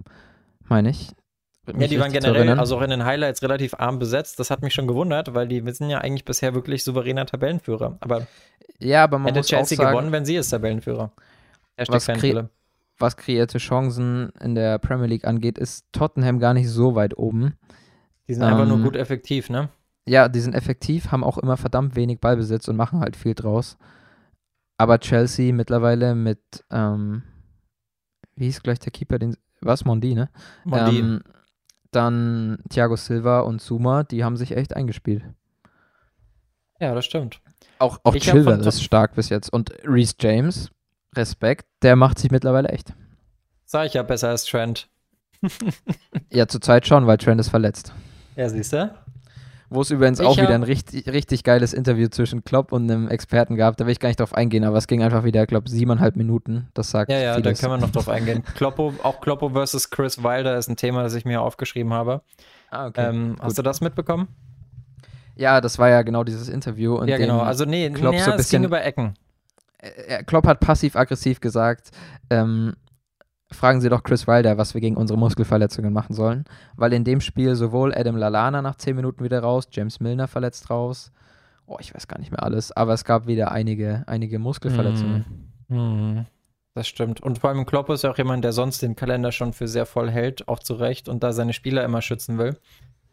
[0.68, 1.12] meine ich.
[1.78, 4.38] Ja, die waren generell, also auch in den Highlights relativ arm besetzt.
[4.40, 7.98] Das hat mich schon gewundert, weil die wir sind ja eigentlich bisher wirklich souveräner Tabellenführer.
[8.02, 8.28] Aber
[8.80, 11.14] ja, aber man hätte muss Chelsea auch sagen, gewonnen, wenn sie ist Tabellenführer.
[11.88, 12.50] Was kre-
[13.00, 17.54] was kreierte Chancen in der Premier League angeht, ist Tottenham gar nicht so weit oben.
[18.28, 19.70] Die sind einfach nur ähm, gut effektiv, ne?
[20.06, 23.78] Ja, die sind effektiv, haben auch immer verdammt wenig Ballbesitz und machen halt viel draus.
[24.78, 26.40] Aber Chelsea mittlerweile mit,
[26.72, 27.24] ähm,
[28.36, 30.30] wie hieß gleich der Keeper, den, was, Mondi, ne?
[30.64, 31.00] Mondi.
[31.00, 31.24] Ähm,
[31.92, 35.24] dann Thiago Silva und Zuma, die haben sich echt eingespielt.
[36.80, 37.40] ja, das stimmt.
[37.80, 39.52] Auch, auch Ich Chilwell ist stark bis jetzt.
[39.52, 40.72] Und Reece James,
[41.16, 42.94] Respekt, der macht sich mittlerweile echt.
[43.66, 44.90] Sag ich ja besser als Trent.
[46.32, 47.94] Ja, zurzeit schon, weil Trent ist verletzt.
[48.36, 48.92] Ja, siehst du?
[49.74, 53.08] Wo es übrigens Ich auch wieder ein richtig, richtig geiles Interview zwischen Klopp und einem
[53.08, 53.76] Experten gab.
[53.78, 56.68] Da will ich gar nicht drauf eingehen, aber es ging einfach wieder, glaube siebeneinhalb Minuten.
[56.74, 57.60] Das sagt Ja, ja, da vieles.
[57.60, 58.44] können wir noch drauf eingehen.
[58.56, 62.22] Kloppo, auch Kloppo versus Chris Wilder ist ein Thema, das ich mir aufgeschrieben habe.
[62.70, 63.10] ah, okay.
[63.10, 64.28] Ähm, hast du das mitbekommen?
[65.36, 66.96] ja, das war ja genau dieses Interview.
[66.96, 67.40] Und ja, genau.
[67.40, 69.16] Also, nee, Klopp ja, so ein es ging bisschen- über Ecken.
[69.80, 71.90] äh, Klopp hat passiv-aggressiv gesagt,
[72.30, 72.76] ähm,
[73.54, 76.46] fragen Sie doch Chris Wilder, was wir gegen unsere Muskelverletzungen machen sollen.
[76.76, 80.70] Weil in dem Spiel sowohl Adam Lalana nach 10 Minuten wieder raus, James Milner verletzt
[80.70, 81.12] raus.
[81.66, 85.26] Oh, ich weiß gar nicht mehr alles, aber es gab wieder einige, einige Muskelverletzungen.
[85.70, 86.26] Mhm.
[86.76, 87.22] Das stimmt.
[87.22, 89.86] Und vor allem Klopp ist ja auch jemand, der sonst den Kalender schon für sehr
[89.86, 92.58] voll hält, auch zu Recht, und da seine Spieler immer schützen will.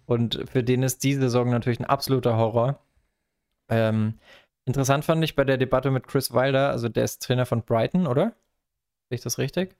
[0.07, 2.81] Und für den ist diese Saison natürlich ein absoluter Horror.
[3.69, 4.15] Ähm,
[4.65, 8.07] interessant fand ich bei der Debatte mit Chris Wilder, also der ist Trainer von Brighton,
[8.07, 8.33] oder?
[9.09, 9.77] Sehe ich das richtig?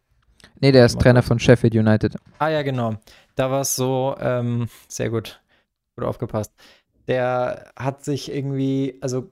[0.61, 2.17] Nee, der ist Trainer von Sheffield United.
[2.39, 2.97] Ah ja, genau.
[3.35, 5.41] Da war es so, ähm, sehr gut,
[5.97, 6.53] gut aufgepasst.
[7.09, 9.31] Der hat sich irgendwie, also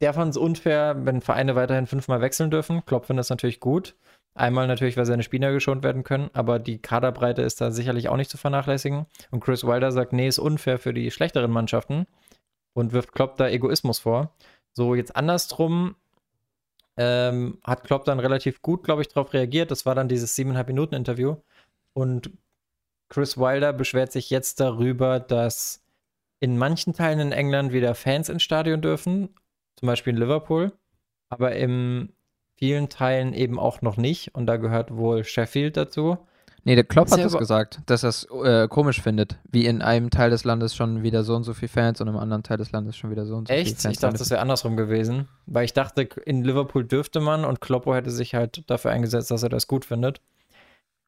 [0.00, 2.84] der fand es unfair, wenn Vereine weiterhin fünfmal wechseln dürfen.
[2.84, 3.94] Klopp findet das natürlich gut.
[4.34, 8.18] Einmal natürlich, weil seine Spieler geschont werden können, aber die Kaderbreite ist da sicherlich auch
[8.18, 9.06] nicht zu vernachlässigen.
[9.30, 12.06] Und Chris Wilder sagt, nee, ist unfair für die schlechteren Mannschaften
[12.74, 14.34] und wirft Klopp da Egoismus vor.
[14.72, 15.96] So, jetzt andersrum
[16.96, 19.70] ähm, hat Klopp dann relativ gut, glaube ich, darauf reagiert.
[19.70, 21.36] Das war dann dieses siebeneinhalb Minuten Interview.
[21.92, 22.30] Und
[23.08, 25.84] Chris Wilder beschwert sich jetzt darüber, dass
[26.40, 29.34] in manchen Teilen in England wieder Fans ins Stadion dürfen,
[29.76, 30.72] zum Beispiel in Liverpool,
[31.28, 32.12] aber in
[32.56, 34.34] vielen Teilen eben auch noch nicht.
[34.34, 36.18] Und da gehört wohl Sheffield dazu.
[36.66, 40.10] Nee, der Klopp hat das gesagt, dass er es äh, komisch findet, wie in einem
[40.10, 42.72] Teil des Landes schon wieder so und so viele Fans und im anderen Teil des
[42.72, 43.66] Landes schon wieder so und so Echt?
[43.68, 43.94] viele Fans.
[43.94, 45.28] Ich dachte, das wäre andersrum gewesen.
[45.46, 49.44] Weil ich dachte, in Liverpool dürfte man und Kloppo hätte sich halt dafür eingesetzt, dass
[49.44, 50.20] er das gut findet.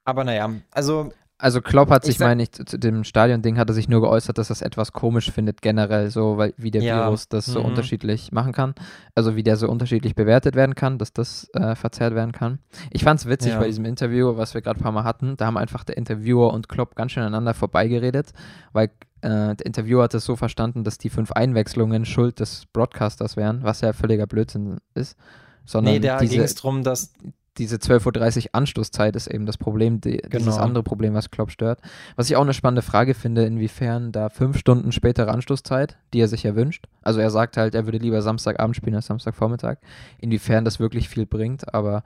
[0.04, 1.10] Aber naja, also
[1.40, 4.50] also Klopp hat sich, meine ich, zu dem Stadion-Ding hat er sich nur geäußert, dass
[4.50, 7.06] er es etwas komisch findet, generell so, weil wie der ja.
[7.06, 7.66] Virus das so mhm.
[7.66, 8.74] unterschiedlich machen kann.
[9.14, 12.58] Also wie der so unterschiedlich bewertet werden kann, dass das äh, verzerrt werden kann.
[12.90, 13.60] Ich fand es witzig ja.
[13.60, 16.52] bei diesem Interview, was wir gerade ein paar Mal hatten, da haben einfach der Interviewer
[16.52, 18.32] und Klopp ganz schön aneinander vorbeigeredet,
[18.72, 23.36] weil äh, der Interviewer hat es so verstanden, dass die fünf Einwechslungen Schuld des Broadcasters
[23.36, 25.16] wären, was ja völliger Blödsinn ist.
[25.64, 27.12] Sondern nee, da ging es darum, dass
[27.58, 30.38] diese 12.30 Uhr Anstoßzeit ist eben das Problem, die, genau.
[30.38, 31.80] dieses andere Problem, was Klopp stört.
[32.16, 36.28] Was ich auch eine spannende Frage finde, inwiefern da fünf Stunden spätere Anstoßzeit, die er
[36.28, 39.78] sich ja wünscht, also er sagt halt, er würde lieber Samstagabend spielen als Samstagvormittag,
[40.18, 42.02] inwiefern das wirklich viel bringt, aber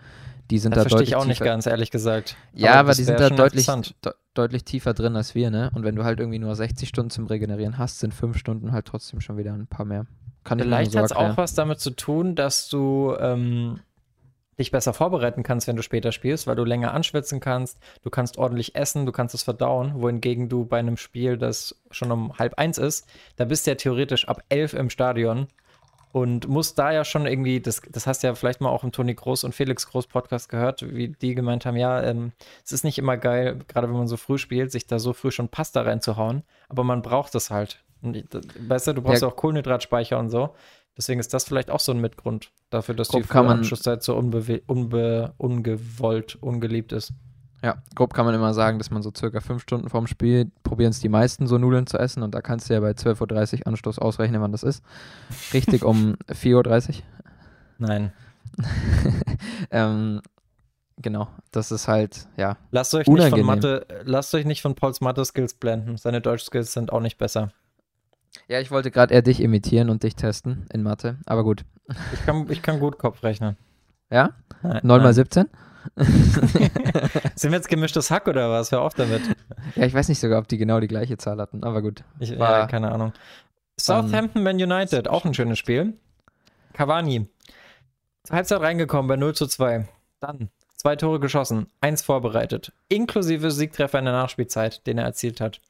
[0.51, 2.37] die sind das da deutlich ich auch nicht ganz, ehrlich gesagt.
[2.53, 5.71] Ja, aber, aber die sind da deutlich, de deutlich tiefer drin als wir, ne?
[5.75, 8.87] Und wenn du halt irgendwie nur 60 Stunden zum Regenerieren hast, sind fünf Stunden halt
[8.87, 10.07] trotzdem schon wieder ein paar mehr.
[10.45, 13.81] Kann Vielleicht hat es auch was damit zu tun, dass du ähm,
[14.63, 18.39] dich besser vorbereiten kannst, wenn du später spielst, weil du länger anschwitzen kannst, du kannst
[18.39, 22.59] ordentlich essen, du kannst es verdauen, wohingegen du bei einem Spiel, das schon um halb
[22.59, 25.49] eins ist, da bist du ja theoretisch ab elf im Stadion
[26.13, 28.93] und musst da ja schon irgendwie, das, das hast du ja vielleicht mal auch im
[28.93, 32.33] Toni Groß und Felix Groß Podcast gehört, wie die gemeint haben, ja, ähm,
[32.65, 35.31] es ist nicht immer geil, gerade wenn man so früh spielt, sich da so früh
[35.31, 37.83] schon Pasta reinzuhauen, aber man braucht es halt.
[38.03, 38.25] Und,
[38.69, 40.55] weißt du, du brauchst ja auch Kohlenhydratspeicher und so.
[40.97, 45.33] Deswegen ist das vielleicht auch so ein Mitgrund dafür, dass grob die Anschlusszeit so unbe
[45.39, 47.15] ungewollt, ungeliebt ist.
[47.63, 50.91] Ja, grob kann man immer sagen, dass man so circa fünf Stunden vorm Spiel probieren
[50.91, 53.67] es die meisten so Nudeln zu essen und da kannst du ja bei 12.30 Uhr
[53.69, 54.83] Anstoß ausrechnen, wann das ist.
[55.55, 56.95] Richtig um 4.30 Uhr?
[57.79, 58.13] Nein.
[59.71, 60.21] ähm,
[60.97, 62.57] genau, das ist halt, ja.
[62.73, 65.97] Lasst euch, nicht von Mathe, lasst euch nicht von Pauls Mathe-Skills blenden.
[65.97, 67.53] Seine Deutsch-Skills sind auch nicht besser.
[68.49, 71.65] Ja, ich wollte gerade eher dich imitieren und dich testen in Mathe, aber gut.
[72.13, 73.57] Ich kann, ich kann gut Kopf rechnen.
[74.11, 74.31] Ja?
[74.63, 75.49] Nein, 9 mal 17?
[75.97, 78.71] Sind wir jetzt gemischtes Hack oder was?
[78.71, 79.23] Hör auf damit.
[79.75, 82.05] Ja, ich weiß nicht sogar, ob die genau die gleiche Zahl hatten, aber gut.
[82.21, 83.13] Ich, War, ja, keine Ahnung.
[83.81, 85.95] Southampton Man United, auch ein schönes Spiel.
[86.73, 87.29] Cavani.
[88.23, 89.89] Zur Halbzeit reingekommen bei 0 zu 2.
[90.21, 90.51] Dann
[90.83, 92.73] zwei Tore geschossen, eins vorbereitet.
[92.89, 95.61] Inklusive Siegtreffer in der Nachspielzeit, den er erzielt hat.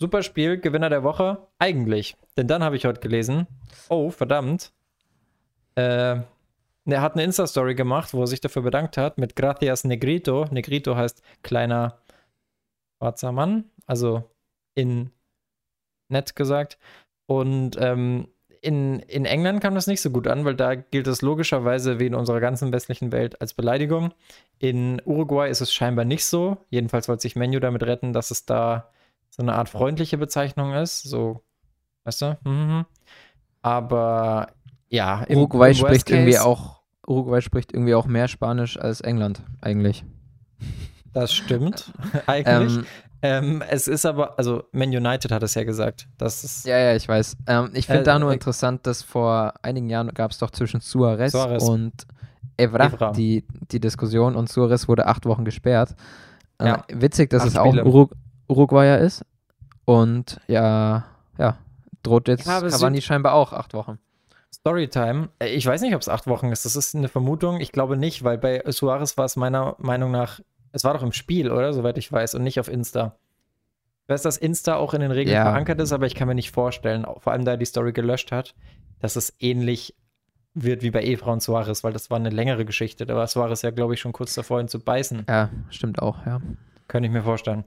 [0.00, 1.46] Super Spiel, Gewinner der Woche?
[1.58, 2.16] Eigentlich.
[2.38, 3.46] Denn dann habe ich heute gelesen,
[3.90, 4.72] oh, verdammt.
[5.74, 6.22] Äh,
[6.86, 10.46] er hat eine Insta-Story gemacht, wo er sich dafür bedankt hat mit Gracias Negrito.
[10.50, 11.98] Negrito heißt kleiner
[12.96, 14.24] schwarzer Mann, also
[14.74, 15.10] in
[16.08, 16.78] nett gesagt.
[17.26, 18.28] Und ähm,
[18.62, 22.06] in, in England kam das nicht so gut an, weil da gilt es logischerweise wie
[22.06, 24.14] in unserer ganzen westlichen Welt als Beleidigung.
[24.58, 26.56] In Uruguay ist es scheinbar nicht so.
[26.70, 28.90] Jedenfalls wollte sich Menu damit retten, dass es da
[29.40, 31.02] so eine Art freundliche Bezeichnung ist.
[31.02, 31.42] So,
[32.04, 32.38] weißt du?
[32.44, 32.84] Mhm.
[33.62, 34.48] Aber
[34.90, 39.00] ja, im, Uruguay im spricht Case, irgendwie auch Uruguay spricht irgendwie auch mehr Spanisch als
[39.00, 40.04] England eigentlich.
[41.14, 41.90] Das stimmt
[42.26, 42.76] eigentlich.
[42.76, 42.86] Ähm,
[43.22, 46.06] ähm, es ist aber, also Man United hat es ja gesagt.
[46.18, 47.38] Das ist, ja, ja, ich weiß.
[47.46, 50.50] Ähm, ich finde äh, da nur äh, interessant, dass vor einigen Jahren gab es doch
[50.50, 51.62] zwischen Suarez, Suarez.
[51.66, 51.94] und
[52.58, 55.94] Evra, Evra, Die, die Diskussion und Suarez wurde acht Wochen gesperrt.
[56.58, 56.84] Äh, ja.
[56.92, 58.08] Witzig, dass Acht es auch Uru
[58.50, 59.24] Uruguayer ist.
[59.84, 61.04] Und ja,
[61.38, 61.56] ja,
[62.02, 63.98] droht jetzt Cavani scheinbar auch acht Wochen.
[64.52, 65.30] Storytime.
[65.38, 66.64] Äh, ich weiß nicht, ob es acht Wochen ist.
[66.64, 67.60] Das ist eine Vermutung.
[67.60, 70.40] Ich glaube nicht, weil bei Suarez war es meiner Meinung nach,
[70.72, 71.72] es war doch im Spiel, oder?
[71.72, 73.16] Soweit ich weiß, und nicht auf Insta.
[74.04, 75.44] Ich weiß, dass Insta auch in den Regeln ja.
[75.44, 78.32] verankert ist, aber ich kann mir nicht vorstellen, vor allem da er die Story gelöscht
[78.32, 78.54] hat,
[78.98, 79.94] dass es ähnlich
[80.52, 83.06] wird wie bei Efra und Suarez, weil das war eine längere Geschichte.
[83.06, 85.26] Da war Suarez ja, glaube ich, schon kurz davor, ihn zu beißen.
[85.28, 86.40] Ja, stimmt auch, ja.
[86.90, 87.62] Könnte ich mir vorstellen.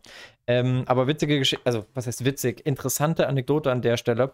[0.47, 2.65] Ähm, aber witzige Geschichte, also was heißt witzig?
[2.65, 4.33] Interessante Anekdote an der Stelle.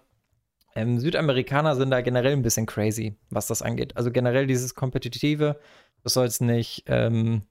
[0.74, 3.96] Ähm, Südamerikaner sind da generell ein bisschen crazy, was das angeht.
[3.98, 5.60] Also generell dieses Kompetitive,
[6.02, 7.44] das soll jetzt nicht ähm,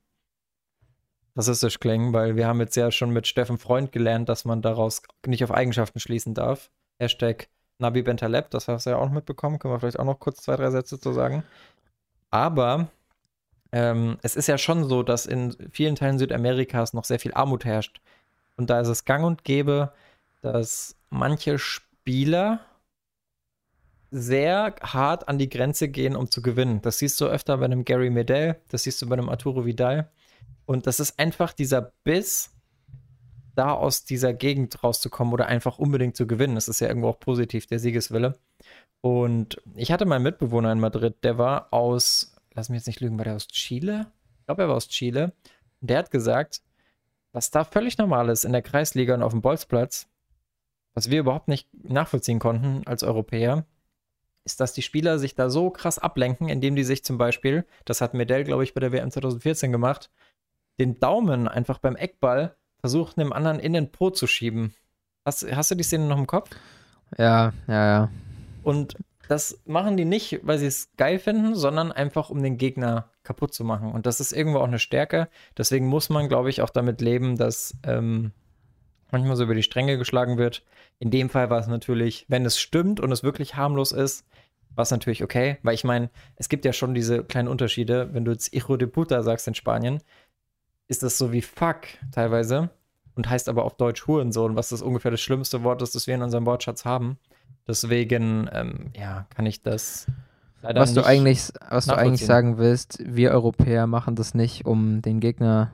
[1.37, 5.03] rassistisch klingen, weil wir haben jetzt ja schon mit Steffen Freund gelernt, dass man daraus
[5.25, 6.73] nicht auf Eigenschaften schließen darf.
[6.99, 7.49] Hashtag
[7.79, 10.57] Nabi Bentaleb, das hast du ja auch mitbekommen, können wir vielleicht auch noch kurz zwei,
[10.57, 11.45] drei Sätze zu sagen.
[12.33, 12.89] Aber
[13.73, 17.65] ähm, es ist ja schon so, dass in vielen Teilen Südamerikas noch sehr viel Armut
[17.65, 18.01] herrscht.
[18.57, 19.93] Und da ist es gang und gäbe,
[20.41, 22.61] dass manche Spieler
[24.11, 26.81] sehr hart an die Grenze gehen, um zu gewinnen.
[26.83, 30.11] Das siehst du öfter bei einem Gary Medell, das siehst du bei einem Arturo Vidal.
[30.65, 32.51] Und das ist einfach dieser Biss,
[33.55, 36.55] da aus dieser Gegend rauszukommen oder einfach unbedingt zu gewinnen.
[36.55, 38.39] Das ist ja irgendwo auch positiv, der Siegeswille.
[39.01, 43.19] Und ich hatte meinen Mitbewohner in Madrid, der war aus, lass mich jetzt nicht lügen,
[43.19, 44.07] war der aus Chile?
[44.41, 45.33] Ich glaube, er war aus Chile.
[45.81, 46.61] Und der hat gesagt,
[47.33, 50.09] was da völlig normal ist in der Kreisliga und auf dem Bolzplatz,
[50.95, 53.65] was wir überhaupt nicht nachvollziehen konnten als Europäer,
[54.45, 58.01] ist, dass die Spieler sich da so krass ablenken, indem die sich zum Beispiel, das
[58.01, 60.11] hat Medell, glaube ich, bei der WM 2014 gemacht,
[60.81, 64.75] den Daumen einfach beim Eckball versucht, einem anderen in den Po zu schieben.
[65.25, 66.51] Hast, hast du die Szene noch im Kopf?
[67.19, 68.11] Ja, ja, ja.
[68.65, 68.97] Und
[69.29, 73.53] das machen die nicht, weil sie es geil finden, sondern einfach, um den Gegner kaputt
[73.53, 73.93] zu machen.
[73.93, 75.29] Und das ist irgendwo auch eine Stärke.
[75.57, 78.33] Deswegen muss man, glaube ich, auch damit leben, dass ähm,
[79.11, 80.65] manchmal so über die Stränge geschlagen wird.
[80.99, 84.27] In dem Fall war es natürlich, wenn es stimmt und es wirklich harmlos ist,
[84.75, 85.59] war es natürlich okay.
[85.63, 88.09] Weil ich meine, es gibt ja schon diese kleinen Unterschiede.
[88.15, 90.03] Wenn du jetzt Hijo de puta sagst in Spanien,
[90.87, 92.71] ist das so wie fuck teilweise
[93.15, 96.15] und heißt aber auf Deutsch Hurensohn, was das ungefähr das schlimmste Wort ist, das wir
[96.15, 97.19] in unserem Wortschatz haben.
[97.67, 100.07] Deswegen, ähm, ja, kann ich das
[100.63, 101.05] leider was nicht.
[101.05, 105.71] Du eigentlich, was du eigentlich sagen willst, wir Europäer machen das nicht, um den Gegner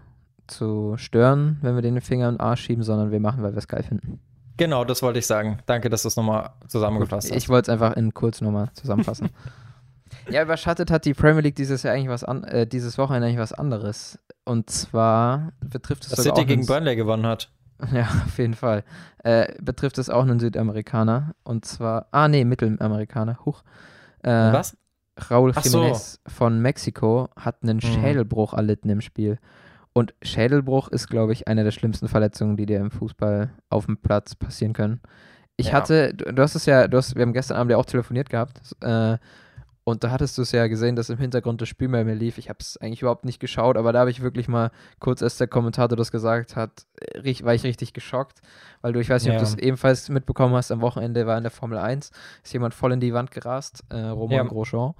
[0.46, 3.58] zu stören, wenn wir den Finger in den Arsch schieben, sondern wir machen, weil wir
[3.58, 4.20] es geil finden.
[4.56, 5.58] Genau, das wollte ich sagen.
[5.66, 7.36] Danke, dass du es nochmal zusammengefasst hast.
[7.36, 9.30] Ich wollte es einfach in kurz nochmal zusammenfassen.
[10.30, 13.40] ja, überschattet hat die Premier League dieses Jahr eigentlich was an, äh, dieses Wochenende eigentlich
[13.40, 14.18] was anderes.
[14.44, 17.50] Und zwar betrifft es Dass City gegen Burnley gewonnen hat.
[17.92, 18.84] Ja, auf jeden Fall.
[19.22, 21.34] Äh, betrifft es auch einen Südamerikaner.
[21.44, 23.38] Und zwar, ah nee, Mittelamerikaner.
[23.44, 23.62] Huch.
[24.22, 24.76] Äh, Was?
[25.16, 26.30] Raúl Jiménez so.
[26.30, 27.80] von Mexiko hat einen mhm.
[27.80, 29.38] Schädelbruch erlitten im Spiel.
[29.92, 33.96] Und Schädelbruch ist, glaube ich, eine der schlimmsten Verletzungen, die dir im Fußball auf dem
[33.96, 35.00] Platz passieren können.
[35.56, 35.74] Ich ja.
[35.74, 38.28] hatte, du, du, hast es ja, du hast, wir haben gestern Abend ja auch telefoniert
[38.28, 38.60] gehabt.
[38.80, 39.18] Äh,
[39.84, 42.38] und da hattest du es ja gesehen, dass im Hintergrund das Spiel bei mir lief.
[42.38, 45.36] Ich habe es eigentlich überhaupt nicht geschaut, aber da habe ich wirklich mal kurz, als
[45.36, 46.86] der Kommentator das gesagt hat,
[47.42, 48.40] war ich richtig geschockt.
[48.80, 49.38] Weil du, ich weiß nicht, ja.
[49.38, 52.10] ob du es ebenfalls mitbekommen hast, am Wochenende war in der Formel 1,
[52.42, 54.42] ist jemand voll in die Wand gerast, äh, Roman ja.
[54.44, 54.94] Grosjean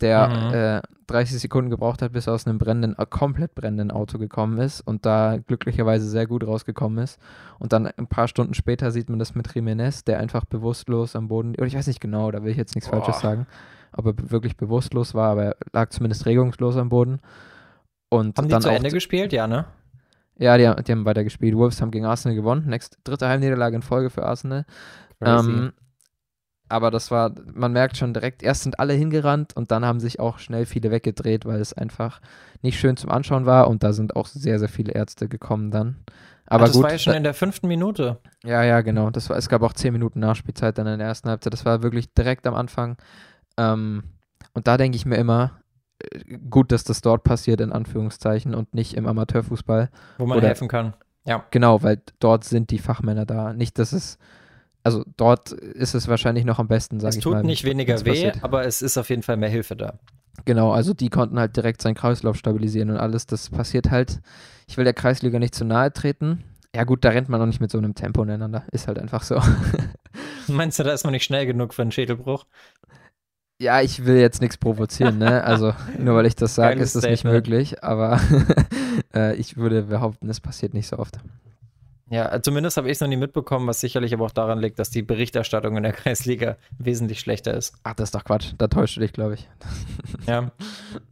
[0.00, 0.54] der mhm.
[0.54, 4.58] äh, 30 Sekunden gebraucht hat, bis er aus einem brennenden, äh, komplett brennenden Auto gekommen
[4.58, 7.18] ist und da glücklicherweise sehr gut rausgekommen ist.
[7.58, 11.28] Und dann ein paar Stunden später sieht man das mit Jiménez, der einfach bewusstlos am
[11.28, 13.02] Boden, oder ich weiß nicht genau, da will ich jetzt nichts Boah.
[13.02, 13.46] Falsches sagen,
[13.92, 17.20] ob er wirklich bewusstlos war, aber er lag zumindest regungslos am Boden.
[18.08, 19.32] Und haben die dann zu Ende gespielt?
[19.32, 19.66] Ja, ne?
[20.38, 21.54] Ja, die, die haben weiter gespielt.
[21.54, 22.66] Wolves haben gegen Arsenal gewonnen.
[22.66, 24.64] Next, dritte Heimniederlage in Folge für Arsenal.
[25.20, 25.72] Ähm,
[26.70, 30.20] aber das war, man merkt schon direkt, erst sind alle hingerannt und dann haben sich
[30.20, 32.20] auch schnell viele weggedreht, weil es einfach
[32.62, 35.96] nicht schön zum Anschauen war und da sind auch sehr, sehr viele Ärzte gekommen dann.
[36.46, 38.18] Aber Ach, das gut, war ja schon in der fünften Minute.
[38.44, 39.10] Ja, ja, genau.
[39.10, 41.52] Das war, es gab auch zehn Minuten Nachspielzeit dann in der ersten Halbzeit.
[41.52, 42.96] Das war wirklich direkt am Anfang.
[43.56, 44.02] Ähm,
[44.52, 45.60] und da denke ich mir immer,
[45.98, 49.90] äh, gut, dass das dort passiert, in Anführungszeichen, und nicht im Amateurfußball.
[50.18, 50.94] Wo man Oder, helfen kann.
[51.24, 51.44] Ja.
[51.52, 53.52] Genau, weil dort sind die Fachmänner da.
[53.52, 54.18] Nicht, dass es
[54.82, 57.32] also dort ist es wahrscheinlich noch am besten, sage ich mal.
[57.32, 58.38] Es tut nicht weniger weh, passiert.
[58.42, 59.98] aber es ist auf jeden Fall mehr Hilfe da.
[60.44, 63.26] Genau, also die konnten halt direkt seinen Kreislauf stabilisieren und alles.
[63.26, 64.20] Das passiert halt.
[64.66, 66.44] Ich will der Kreisliga nicht zu nahe treten.
[66.74, 68.64] Ja gut, da rennt man noch nicht mit so einem Tempo ineinander.
[68.70, 69.40] Ist halt einfach so.
[70.46, 72.46] Meinst du, da ist man nicht schnell genug für einen Schädelbruch?
[73.60, 75.44] Ja, ich will jetzt nichts provozieren, ne?
[75.44, 77.84] Also nur weil ich das sage, ist das nicht möglich.
[77.84, 78.20] Aber
[79.14, 81.18] äh, ich würde behaupten, es passiert nicht so oft.
[82.10, 84.90] Ja, zumindest habe ich es noch nie mitbekommen, was sicherlich aber auch daran liegt, dass
[84.90, 87.76] die Berichterstattung in der Kreisliga wesentlich schlechter ist.
[87.84, 88.52] Ach, das ist doch Quatsch.
[88.58, 89.48] Da täuscht du dich, glaube ich.
[90.26, 90.50] Ja.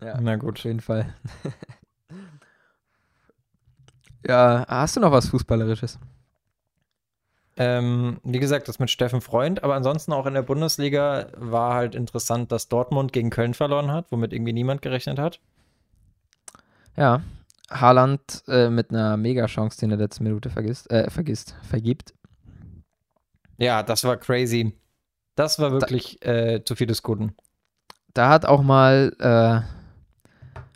[0.02, 0.20] ja.
[0.20, 0.58] Na gut.
[0.58, 1.14] Auf jeden Fall.
[4.26, 6.00] ja, hast du noch was Fußballerisches?
[7.56, 11.94] Ähm, wie gesagt, das mit Steffen Freund, aber ansonsten auch in der Bundesliga war halt
[11.94, 15.40] interessant, dass Dortmund gegen Köln verloren hat, womit irgendwie niemand gerechnet hat.
[16.96, 17.22] Ja,
[17.70, 22.14] Haaland äh, mit einer Mega-Chance, die in der letzten Minute vergisst, äh, vergisst, vergibt.
[23.58, 24.72] Ja, das war crazy.
[25.34, 27.34] Das war wirklich da, äh, zu viel des Guten.
[28.14, 29.60] da hat auch mal äh,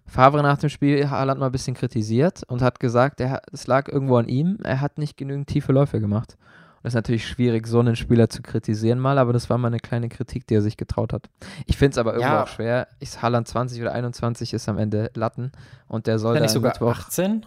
[0.06, 3.20] Favre nach dem Spiel Haaland mal ein bisschen kritisiert und hat gesagt,
[3.52, 6.36] es lag irgendwo an ihm, er hat nicht genügend tiefe Läufe gemacht.
[6.82, 9.78] Das ist natürlich schwierig, so einen Spieler zu kritisieren mal, aber das war mal eine
[9.78, 11.28] kleine Kritik, die er sich getraut hat.
[11.66, 12.42] Ich finde es aber irgendwo ja.
[12.42, 12.88] auch schwer.
[12.98, 15.52] Ist Haaland 20 oder 21 ist am Ende Latten
[15.86, 17.46] und der soll ist da nicht sogar Mittwoch 18?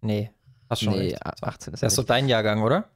[0.00, 0.32] Nee,
[0.68, 1.22] hast schon Nee, recht.
[1.24, 2.88] 18 ist Das ist so dein Jahrgang, oder?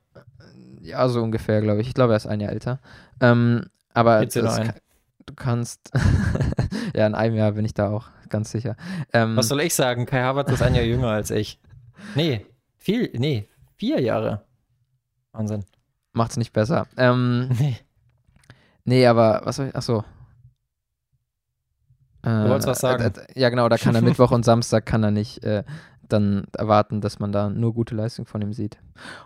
[0.80, 1.88] Ja, so ungefähr, glaube ich.
[1.88, 2.80] Ich glaube, er ist ein Jahr älter.
[3.20, 4.72] Ähm, aber kann,
[5.26, 5.92] du kannst,
[6.94, 8.76] ja, in einem Jahr bin ich da auch ganz sicher.
[9.12, 10.06] Ähm, Was soll ich sagen?
[10.06, 11.60] Kai Havertz ist ein Jahr jünger als ich.
[12.16, 12.46] Nee,
[12.78, 14.42] viel, nee, vier Jahre.
[15.32, 15.64] Wahnsinn.
[16.12, 16.86] Macht's nicht besser.
[16.96, 17.76] Ähm, nee.
[18.84, 20.04] Nee, aber was soll ich, achso.
[22.22, 23.02] Äh, du wolltest was sagen?
[23.02, 25.64] Äh, äh, ja, genau, da kann er Mittwoch und Samstag kann er nicht äh,
[26.08, 28.78] dann erwarten, dass man da nur gute Leistung von ihm sieht.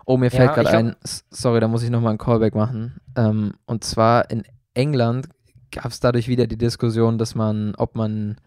[0.05, 2.99] Oh, mir fällt ja, gerade ein, sorry, da muss ich nochmal einen Callback machen.
[3.15, 4.43] Ähm, und zwar in
[4.73, 5.27] England
[5.71, 8.37] gab es dadurch wieder die Diskussion, dass man, ob man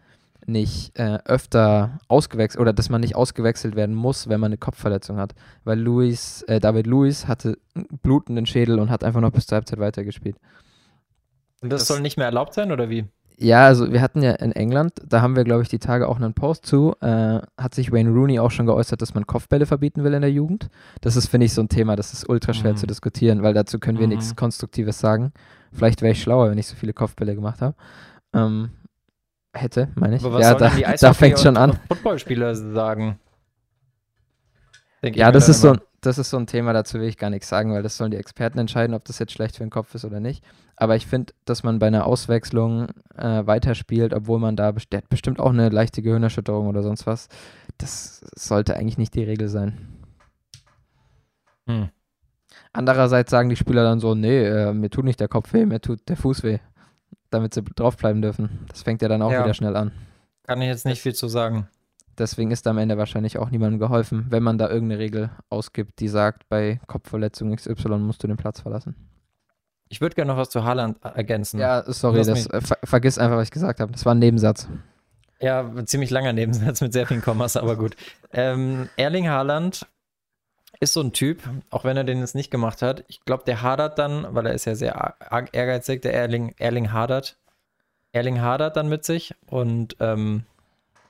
[0.47, 5.17] nicht äh, öfter ausgewechselt oder dass man nicht ausgewechselt werden muss, wenn man eine Kopfverletzung
[5.19, 5.35] hat.
[5.65, 7.59] Weil Luis, äh, David Luis hatte
[8.03, 10.37] blutenden Schädel und hat einfach noch bis zur Halbzeit weitergespielt.
[11.61, 13.05] Und das, das soll nicht mehr erlaubt sein oder wie?
[13.43, 16.17] Ja, also wir hatten ja in England, da haben wir, glaube ich, die Tage auch
[16.17, 20.05] einen Post zu, äh, hat sich Wayne Rooney auch schon geäußert, dass man Kopfbälle verbieten
[20.05, 20.69] will in der Jugend.
[21.01, 22.77] Das ist, finde ich, so ein Thema, das ist ultra schwer mhm.
[22.77, 24.13] zu diskutieren, weil dazu können wir mhm.
[24.13, 25.33] nichts Konstruktives sagen.
[25.73, 27.75] Vielleicht wäre ich schlauer, wenn ich so viele Kopfbälle gemacht habe.
[28.35, 28.73] Ähm,
[29.53, 30.25] hätte, meine ich.
[30.25, 31.79] Aber was ja, da, die da fängt schon an.
[31.89, 33.19] Footballspieler sagen.
[35.03, 37.49] ja, das ist, so ein, das ist so ein Thema, dazu will ich gar nichts
[37.49, 40.05] sagen, weil das sollen die Experten entscheiden, ob das jetzt schlecht für den Kopf ist
[40.05, 40.45] oder nicht.
[40.77, 45.09] Aber ich finde, dass man bei einer Auswechslung äh, weiterspielt, obwohl man da der hat
[45.09, 47.29] bestimmt auch eine leichte Gehirnerschütterung oder sonst was,
[47.79, 49.79] das sollte eigentlich nicht die Regel sein.
[51.67, 51.89] Hm.
[52.73, 55.81] Andererseits sagen die Spieler dann so, nee, äh, mir tut nicht der Kopf weh, mir
[55.81, 56.61] tut der Fuß weh
[57.31, 58.67] damit sie draufbleiben dürfen.
[58.69, 59.45] Das fängt ja dann auch ja.
[59.45, 59.93] wieder schnell an.
[60.47, 61.69] Kann ich jetzt nicht viel zu sagen.
[62.19, 66.09] Deswegen ist am Ende wahrscheinlich auch niemandem geholfen, wenn man da irgendeine Regel ausgibt, die
[66.09, 68.95] sagt, bei Kopfverletzung XY musst du den Platz verlassen.
[69.89, 71.59] Ich würde gerne noch was zu Haaland ergänzen.
[71.59, 73.91] Ja, sorry, das, äh, ver vergiss einfach, was ich gesagt habe.
[73.93, 74.69] Das war ein Nebensatz.
[75.41, 77.97] Ja, ein ziemlich langer Nebensatz mit sehr vielen Kommas, aber gut.
[78.33, 79.87] Ähm, Erling Haaland
[80.81, 83.05] ist so ein Typ, auch wenn er den jetzt nicht gemacht hat.
[83.09, 85.15] Ich glaube, der hadert dann, weil er ist ja sehr
[85.53, 87.39] ehrgeizig, der Erling, Erling hadert.
[88.13, 90.45] Erling hadert dann mit sich und ähm,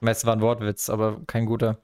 [0.00, 1.78] es war ein Wortwitz, aber kein guter.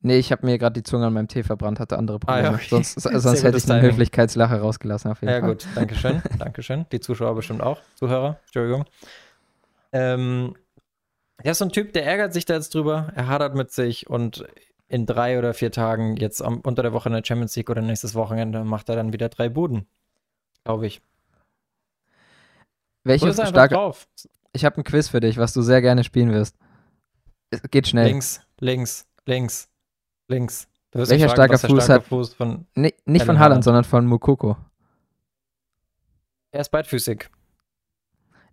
[0.00, 2.48] Nee, ich habe mir gerade die Zunge an meinem Tee verbrannt, hatte andere Probleme.
[2.48, 2.66] Ah, ja, okay.
[2.68, 5.48] Sonst, sonst hätte ich eine Höflichkeitslache rausgelassen, auf jeden ja, Fall.
[5.48, 6.22] Ja, gut, danke schön.
[6.38, 6.86] Dankeschön.
[6.90, 7.80] Die Zuschauer bestimmt auch.
[7.94, 8.84] Zuhörer, Entschuldigung.
[9.92, 10.56] Ähm,
[11.38, 13.12] er ist so ein Typ, der ärgert sich da jetzt drüber.
[13.14, 14.44] Er hadert mit sich und
[14.92, 17.80] in drei oder vier Tagen, jetzt am, unter der Woche in der Champions League oder
[17.80, 19.86] nächstes Wochenende, macht er dann wieder drei Buden.
[20.64, 21.00] Glaube ich.
[23.02, 23.74] Welche starke.
[23.74, 24.06] Drauf.
[24.52, 26.56] Ich habe ein Quiz für dich, was du sehr gerne spielen wirst.
[27.48, 28.06] Es geht schnell.
[28.06, 29.68] Links, links, links,
[30.28, 30.68] links.
[30.92, 32.04] Welcher starker Fuß hat.
[32.04, 34.58] Fuß von nee, nicht von Haaland, sondern von Mukoko.
[36.50, 37.30] Er ist beidfüßig.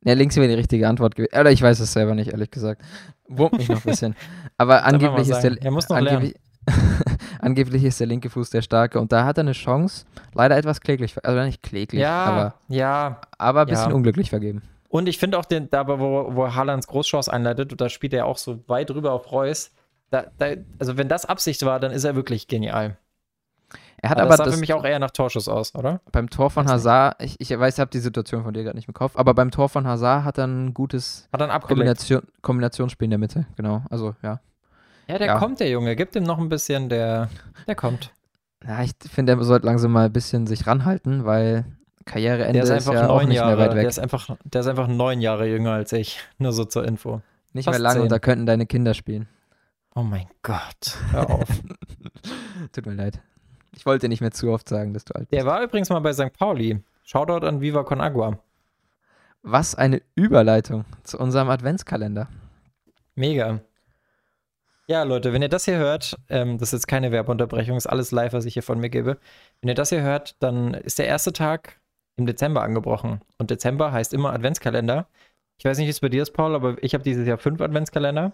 [0.04, 1.38] Ja, links wäre die richtige Antwort gewesen.
[1.40, 2.82] Oder ich weiß es selber nicht, ehrlich gesagt.
[3.28, 4.16] Wurmt mich noch ein bisschen.
[4.58, 5.62] Aber angeblich ist der.
[5.62, 6.36] Er angeblich,
[7.40, 10.82] angeblich ist der linke Fuß der starke und da hat er eine Chance, leider etwas
[10.82, 13.96] kläglich, also nicht kläglich, ja, aber, ja, aber ein bisschen ja.
[13.96, 14.62] unglücklich vergeben.
[14.90, 18.38] Und ich finde auch, den, da wo, wo Haalands Großchance einleitet, da spielt er auch
[18.38, 19.72] so weit rüber auf Reus.
[20.10, 22.98] Da, da, also wenn das Absicht war, dann ist er wirklich genial.
[24.02, 26.02] Er hat aber, aber das sah das für mich auch eher nach Torschuss aus, oder?
[26.12, 28.88] Beim Tor von Hazard, ich, ich weiß, ich habe die Situation von dir gerade nicht
[28.88, 33.06] im Kopf, aber beim Tor von Hazard hat er ein gutes hat er Kombination, Kombinationsspiel
[33.06, 33.84] in der Mitte, genau.
[33.90, 34.40] Also, ja.
[35.08, 35.40] Ja, der ja.
[35.40, 35.96] kommt, der Junge.
[35.96, 37.30] Gib ihm noch ein bisschen, der,
[37.68, 38.14] der kommt.
[38.66, 41.66] Ja, ich finde, er sollte langsam mal ein bisschen sich ranhalten, weil
[42.06, 43.82] Karriereende der ist, einfach ist ja neun auch nicht Jahre, mehr weit weg.
[43.82, 46.20] Der ist, einfach, der ist einfach neun Jahre jünger als ich.
[46.38, 47.22] Nur so zur Info.
[47.54, 49.28] Nicht Fast mehr lange und da könnten deine Kinder spielen.
[49.96, 51.48] Oh mein Gott, hör auf.
[52.72, 53.20] Tut mir leid.
[53.76, 55.40] Ich wollte nicht mehr zu oft sagen, dass du alt bist.
[55.40, 56.34] Der war übrigens mal bei St.
[56.34, 56.82] Pauli.
[57.04, 58.40] Shoutout an Viva Con Agua.
[59.42, 62.28] Was eine Überleitung zu unserem Adventskalender.
[63.16, 63.62] Mega.
[64.88, 68.12] Ja, Leute, wenn ihr das hier hört, ähm, das ist jetzt keine Werbeunterbrechung, ist alles
[68.12, 69.20] live, was ich hier von mir gebe.
[69.62, 71.80] Wenn ihr das hier hört, dann ist der erste Tag
[72.16, 73.22] im Dezember angebrochen.
[73.38, 75.08] Und Dezember heißt immer Adventskalender.
[75.58, 77.62] Ich weiß nicht, wie es bei dir ist, Paul, aber ich habe dieses Jahr fünf
[77.62, 78.34] Adventskalender.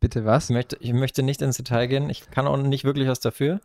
[0.00, 0.48] Bitte was?
[0.48, 2.08] Ich möchte, ich möchte nicht ins Detail gehen.
[2.10, 3.60] Ich kann auch nicht wirklich was dafür.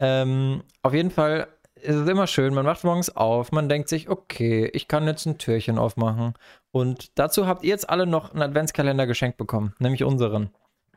[0.00, 1.48] Ähm, auf jeden Fall
[1.84, 5.26] ist es immer schön, man macht morgens auf, man denkt sich, okay, ich kann jetzt
[5.26, 6.34] ein Türchen aufmachen.
[6.70, 10.50] Und dazu habt ihr jetzt alle noch einen Adventskalender geschenkt bekommen, nämlich unseren.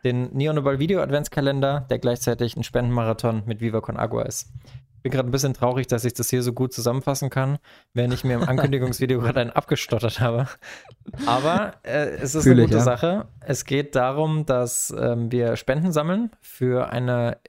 [0.04, 4.54] Den Neonobal Video Adventskalender, der gleichzeitig ein Spendenmarathon mit Viva Con Agua ist.
[5.02, 7.58] bin gerade ein bisschen traurig, dass ich das hier so gut zusammenfassen kann,
[7.94, 10.48] während ich mir im Ankündigungsvideo gerade einen abgestottert habe.
[11.26, 12.84] Aber äh, es ist Fühl eine ich, gute ja.
[12.84, 13.28] Sache.
[13.42, 17.40] Es geht darum, dass ähm, wir Spenden sammeln für eine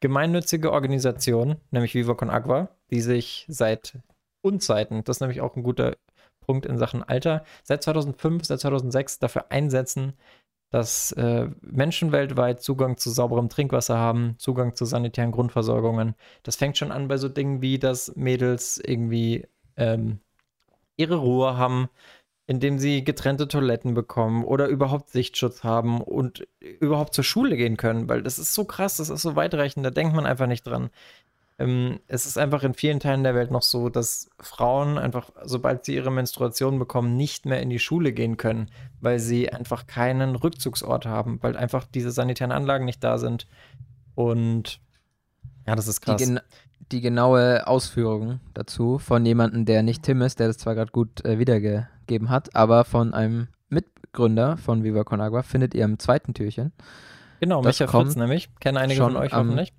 [0.00, 3.98] gemeinnützige Organisation, nämlich Viva Con Agua, die sich seit
[4.42, 5.96] Unzeiten, das ist nämlich auch ein guter
[6.40, 10.14] Punkt in Sachen Alter, seit 2005, seit 2006 dafür einsetzen,
[10.70, 16.14] dass äh, Menschen weltweit Zugang zu sauberem Trinkwasser haben, Zugang zu sanitären Grundversorgungen.
[16.44, 19.46] Das fängt schon an bei so Dingen wie, dass Mädels irgendwie
[19.76, 20.20] ähm,
[20.96, 21.88] ihre Ruhe haben,
[22.50, 28.08] indem sie getrennte Toiletten bekommen oder überhaupt Sichtschutz haben und überhaupt zur Schule gehen können,
[28.08, 30.90] weil das ist so krass, das ist so weitreichend, da denkt man einfach nicht dran.
[31.60, 35.84] Ähm, es ist einfach in vielen Teilen der Welt noch so, dass Frauen einfach, sobald
[35.84, 40.34] sie ihre Menstruation bekommen, nicht mehr in die Schule gehen können, weil sie einfach keinen
[40.34, 43.46] Rückzugsort haben, weil einfach diese sanitären Anlagen nicht da sind.
[44.16, 44.80] Und
[45.68, 46.20] ja, das ist Die, krass.
[46.20, 46.40] gen
[46.90, 51.24] die genaue Ausführung dazu von jemandem, der nicht Tim ist, der das zwar gerade gut
[51.24, 51.38] äh,
[52.10, 56.72] wiedergegeben hat, aber von einem Mitgründer von Viva Con Agua findet ihr im zweiten Türchen.
[57.40, 58.50] Genau, das Micha Fritz nämlich.
[58.60, 59.72] Kennen einige von euch hoffentlich.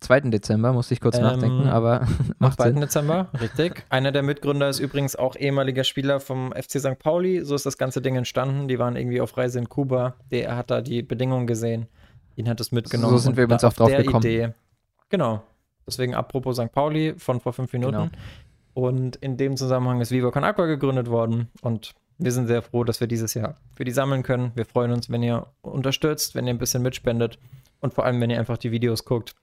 [0.00, 0.20] 2.
[0.30, 2.06] Dezember, musste ich kurz Ähm, nachdenken, aber
[2.38, 2.70] macht 2.
[2.70, 2.80] Sinn.
[2.80, 3.84] Dezember, richtig.
[3.88, 6.98] Einer der Mitgründer ist übrigens auch ehemaliger Spieler vom FC St.
[7.00, 7.44] Pauli.
[7.44, 8.68] So ist das ganze Ding entstanden.
[8.68, 10.14] Die waren irgendwie auf Reise in Kuba.
[10.30, 11.88] Der hat da die Bedingungen gesehen.
[12.36, 13.10] Ihn hat es mitgenommen.
[13.10, 14.24] So sind wir übrigens auch drauf gekommen.
[14.24, 14.50] Idee,
[15.08, 15.42] genau.
[15.84, 16.70] Deswegen apropos St.
[16.70, 17.96] Pauli von vor fünf Minuten.
[17.96, 18.10] Genau.
[18.74, 21.48] Und in dem Zusammenhang ist Viva Con Aqua gegründet worden.
[21.62, 24.52] Und wir sind sehr froh, dass wir dieses Jahr für die sammeln können.
[24.54, 27.38] Wir freuen uns, wenn ihr unterstützt, wenn ihr ein bisschen mitspendet
[27.80, 29.34] und vor allem, wenn ihr einfach die Videos guckt.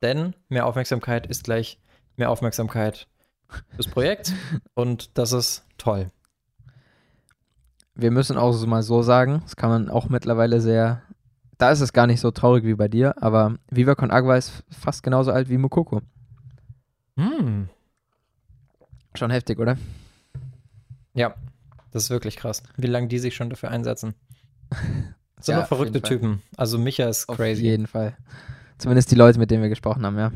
[0.00, 1.80] Denn mehr Aufmerksamkeit ist gleich
[2.16, 3.08] mehr Aufmerksamkeit
[3.74, 4.32] fürs Projekt
[4.74, 6.06] und das ist toll.
[7.94, 11.02] Wir müssen auch so mal so sagen, das kann man auch mittlerweile sehr,
[11.58, 14.62] da ist es gar nicht so traurig wie bei dir, aber Viva Con Agua ist
[14.70, 16.00] fast genauso alt wie Mukoko.
[17.16, 17.68] Hm.
[19.14, 19.76] Schon heftig, oder?
[21.14, 21.34] Ja,
[21.90, 24.14] das ist wirklich krass, wie lange die sich schon dafür einsetzen.
[25.36, 26.42] Das sind Ja, doch verrückte auf Typen.
[26.56, 27.62] Also Micha ist Auf crazy.
[27.62, 28.16] jeden Fall.
[28.76, 30.32] Zumindest die Leute, mit denen wir gesprochen haben, ja.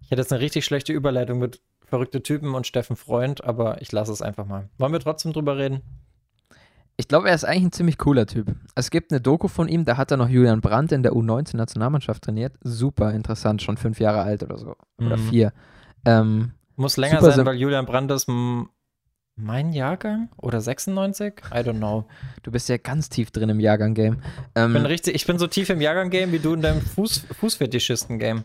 [0.00, 3.90] Ich hätte jetzt eine richtig schlechte Überleitung mit verrückte Typen und Steffen Freund, aber ich
[3.90, 4.68] lasse es einfach mal.
[4.78, 5.80] Wollen wir trotzdem drüber reden?
[6.96, 8.54] Ich glaube, er ist eigentlich ein ziemlich cooler Typ.
[8.76, 12.22] Es gibt eine Doku von ihm, da hat er noch Julian Brandt in der U19-Nationalmannschaft
[12.22, 12.54] trainiert.
[12.62, 14.76] Super interessant, schon fünf Jahre alt oder so.
[14.98, 15.28] Oder Mhm.
[15.28, 15.52] vier.
[16.04, 18.28] Ähm, Muss länger Super sein, weil Julian Brandt ist
[19.36, 21.42] mein Jahrgang oder 96?
[21.50, 22.06] I don't know.
[22.42, 24.22] du bist ja ganz tief drin im Jahrgang-Game.
[24.54, 27.26] Ähm, Ich bin, richtig, ich bin so tief im Jahrgang-Game wie du in deinem Fuß,
[27.32, 28.44] Fußfetischisten-Game.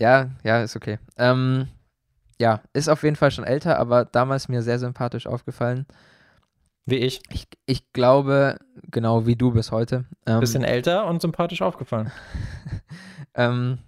[0.00, 0.98] Ja, ja, ist okay.
[1.16, 1.68] Ähm,
[2.40, 5.86] ja, ist auf jeden Fall schon älter, aber damals mir sehr sympathisch aufgefallen.
[6.86, 7.22] Wie ich.
[7.30, 8.58] Ich, ich glaube,
[8.90, 10.04] genau wie du bis heute.
[10.26, 12.10] Ähm, Bisschen älter und sympathisch aufgefallen.
[13.34, 13.78] ähm,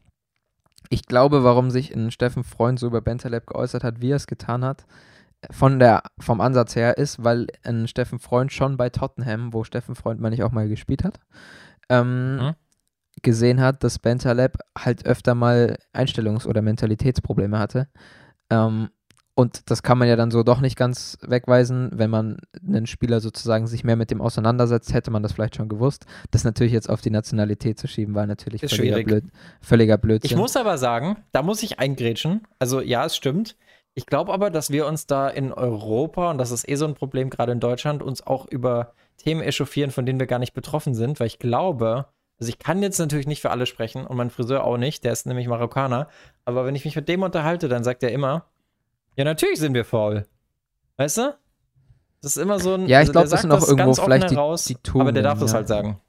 [0.90, 4.26] ich glaube, warum sich ein Steffen Freund so über Bentaleb geäußert hat, wie er es
[4.26, 4.86] getan hat,
[5.50, 9.94] von der, vom Ansatz her ist, weil ein Steffen Freund schon bei Tottenham, wo Steffen
[9.94, 11.20] Freund meine ich auch mal gespielt hat,
[11.88, 12.54] ähm, Mhm.
[13.22, 17.88] gesehen hat, dass Bentaleb halt öfter mal Einstellungs- oder Mentalitätsprobleme hatte.
[18.50, 18.88] Ähm,
[19.38, 23.20] und das kann man ja dann so doch nicht ganz wegweisen, wenn man einen Spieler
[23.20, 26.06] sozusagen sich mehr mit dem auseinandersetzt, hätte man das vielleicht schon gewusst.
[26.30, 29.06] Das natürlich jetzt auf die Nationalität zu schieben, war natürlich Ist völliger, schwierig.
[29.06, 29.24] Blöd,
[29.60, 30.30] völliger Blödsinn.
[30.30, 32.46] Ich muss aber sagen, da muss ich eingrätschen.
[32.58, 33.56] Also ja, es stimmt.
[33.92, 36.94] Ich glaube aber, dass wir uns da in Europa, und das ist eh so ein
[36.94, 40.94] Problem gerade in Deutschland, uns auch über Themen echauffieren, von denen wir gar nicht betroffen
[40.94, 42.06] sind, weil ich glaube,
[42.40, 45.12] also ich kann jetzt natürlich nicht für alle sprechen und mein Friseur auch nicht, der
[45.12, 46.08] ist nämlich Marokkaner,
[46.46, 48.46] aber wenn ich mich mit dem unterhalte, dann sagt er immer,
[49.16, 50.26] ja, natürlich sind wir faul.
[50.96, 51.34] Weißt du?
[52.22, 52.82] Das ist immer so ein.
[52.86, 54.92] Ja, ich also glaub, der das sind auch irgendwo vielleicht die- heraus, die Aber der
[54.92, 55.56] Tugenden, darf das ja.
[55.58, 56.00] halt sagen.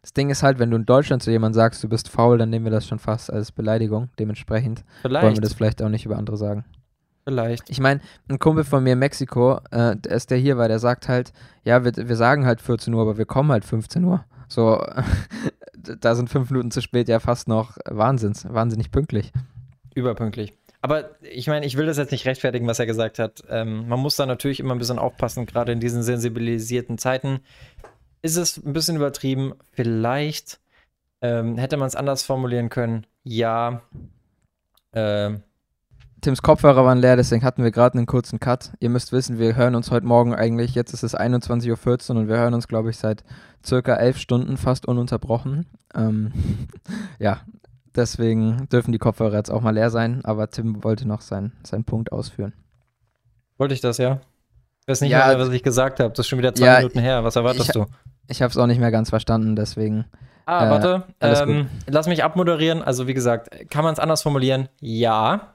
[0.00, 2.50] Das Ding ist halt, wenn du in Deutschland zu jemandem sagst, du bist faul, dann
[2.50, 4.08] nehmen wir das schon fast als Beleidigung.
[4.18, 5.44] Dementsprechend wollen wir Vielleicht.
[5.44, 6.64] das vielleicht auch nicht über andere sagen.
[7.24, 7.70] Vielleicht.
[7.70, 10.80] Ich meine, ein Kumpel von mir in Mexiko, äh, der ist der hier war, der
[10.80, 11.32] sagt halt,
[11.62, 14.24] ja, wir, wir sagen halt 14 Uhr, aber wir kommen halt 15 Uhr.
[14.48, 14.84] So,
[16.00, 19.32] da sind fünf Minuten zu spät ja fast noch Wahnsinns, wahnsinnig pünktlich.
[19.94, 20.52] Überpünktlich.
[20.82, 23.44] Aber ich meine, ich will das jetzt nicht rechtfertigen, was er gesagt hat.
[23.48, 27.40] Ähm, man muss da natürlich immer ein bisschen aufpassen, gerade in diesen sensibilisierten Zeiten.
[28.20, 29.54] Ist es ein bisschen übertrieben?
[29.70, 30.60] Vielleicht
[31.20, 33.06] ähm, hätte man es anders formulieren können.
[33.22, 33.82] Ja.
[34.92, 35.44] Ähm,
[36.20, 38.72] Tims Kopfhörer waren leer, deswegen hatten wir gerade einen kurzen Cut.
[38.80, 42.28] Ihr müsst wissen, wir hören uns heute Morgen eigentlich, jetzt ist es 21.14 Uhr und
[42.28, 43.24] wir hören uns, glaube ich, seit
[43.64, 45.66] circa elf Stunden fast ununterbrochen.
[45.94, 46.32] Ähm,
[47.18, 47.40] ja,
[47.96, 51.84] deswegen dürfen die Kopfhörer jetzt auch mal leer sein, aber Tim wollte noch sein, seinen
[51.84, 52.52] Punkt ausführen.
[53.58, 54.20] wollte ich das, ja?
[54.82, 56.10] Ich weiß nicht Ja, mehr, was ich gesagt habe.
[56.10, 57.22] Das ist schon wieder zwei ja, Minuten her.
[57.24, 57.86] Was erwartest ich- du?
[58.28, 60.04] Ich habe es auch nicht mehr ganz verstanden, deswegen
[60.44, 61.04] Ah, Äh, warte.
[61.20, 62.82] Ähm, lass mich abmoderieren.
[62.82, 64.68] Also, wie gesagt, kann man es anders formulieren?
[64.80, 65.54] Ja.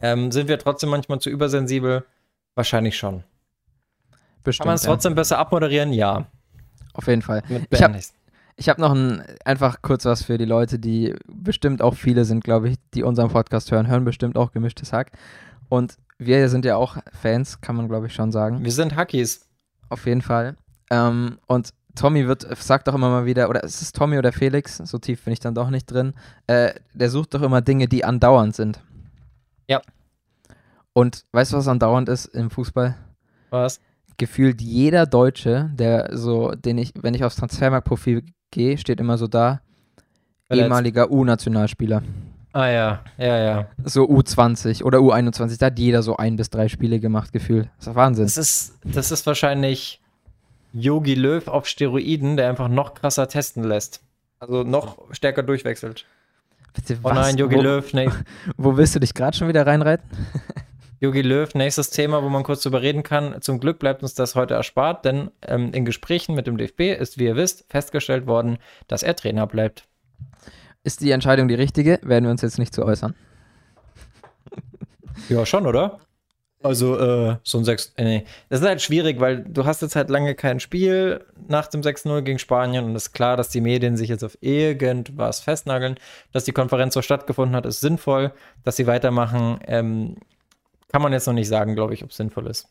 [0.00, 2.04] Ähm, sind wir trotzdem manchmal zu übersensibel?
[2.54, 3.20] Wahrscheinlich schon.
[3.20, 4.66] Kann Bestimmt.
[4.66, 4.90] man es ja.
[4.90, 5.94] trotzdem besser abmoderieren?
[5.94, 6.26] Ja.
[6.92, 7.42] Auf jeden Fall.
[7.48, 8.12] Mit Ich hab- beende ich's.
[8.56, 12.44] Ich habe noch ein, einfach kurz was für die Leute, die bestimmt auch viele sind,
[12.44, 15.10] glaube ich, die unseren Podcast hören, hören bestimmt auch gemischtes Hack.
[15.68, 18.62] Und wir sind ja auch Fans, kann man, glaube ich, schon sagen.
[18.62, 19.48] Wir sind Hackies.
[19.88, 20.56] Auf jeden Fall.
[20.90, 24.78] Ähm, und Tommy wird, sagt doch immer mal wieder, oder ist es Tommy oder Felix?
[24.78, 26.14] So tief bin ich dann doch nicht drin.
[26.46, 28.80] Äh, der sucht doch immer Dinge, die andauernd sind.
[29.68, 29.80] Ja.
[30.92, 32.96] Und weißt du, was andauernd ist im Fußball?
[33.50, 33.80] Was?
[34.16, 38.24] Gefühlt jeder Deutsche, der so, den ich, wenn ich aufs Transfermarktprofil
[38.54, 39.60] gehe, steht immer so da,
[40.46, 40.64] Verletzt.
[40.64, 42.02] ehemaliger U-Nationalspieler.
[42.52, 43.00] Ah, ja.
[43.18, 43.66] Ja, ja.
[43.84, 47.68] So U20 oder U21, da hat jeder so ein bis drei Spiele gemacht, gefühlt.
[47.78, 48.24] Das ist Wahnsinn.
[48.24, 50.00] Das ist, das ist wahrscheinlich
[50.72, 54.00] Yogi Löw auf Steroiden, der einfach noch krasser testen lässt.
[54.38, 56.06] Also noch stärker durchwechselt.
[56.74, 58.08] Bitte, Oh nein, Yogi Löw, nee.
[58.56, 60.08] Wo willst du dich gerade schon wieder reinreiten?
[61.04, 63.42] Yogi Löw, nächstes Thema, wo man kurz drüber reden kann.
[63.42, 67.18] Zum Glück bleibt uns das heute erspart, denn ähm, in Gesprächen mit dem DFB ist,
[67.18, 68.56] wie ihr wisst, festgestellt worden,
[68.88, 69.84] dass er Trainer bleibt.
[70.82, 72.00] Ist die Entscheidung die richtige?
[72.02, 73.14] Werden wir uns jetzt nicht zu äußern.
[75.28, 76.00] Ja, schon, oder?
[76.60, 77.92] Also, äh, so ein 6.
[77.96, 78.24] äh, Nee.
[78.48, 82.22] Das ist halt schwierig, weil du hast jetzt halt lange kein Spiel nach dem 6-0
[82.22, 85.96] gegen Spanien und es ist klar, dass die Medien sich jetzt auf irgendwas festnageln.
[86.32, 88.32] Dass die Konferenz so stattgefunden hat, ist sinnvoll.
[88.64, 90.16] Dass sie weitermachen, ähm,
[90.94, 92.68] kann man jetzt noch nicht sagen, glaube ich, ob es sinnvoll ist.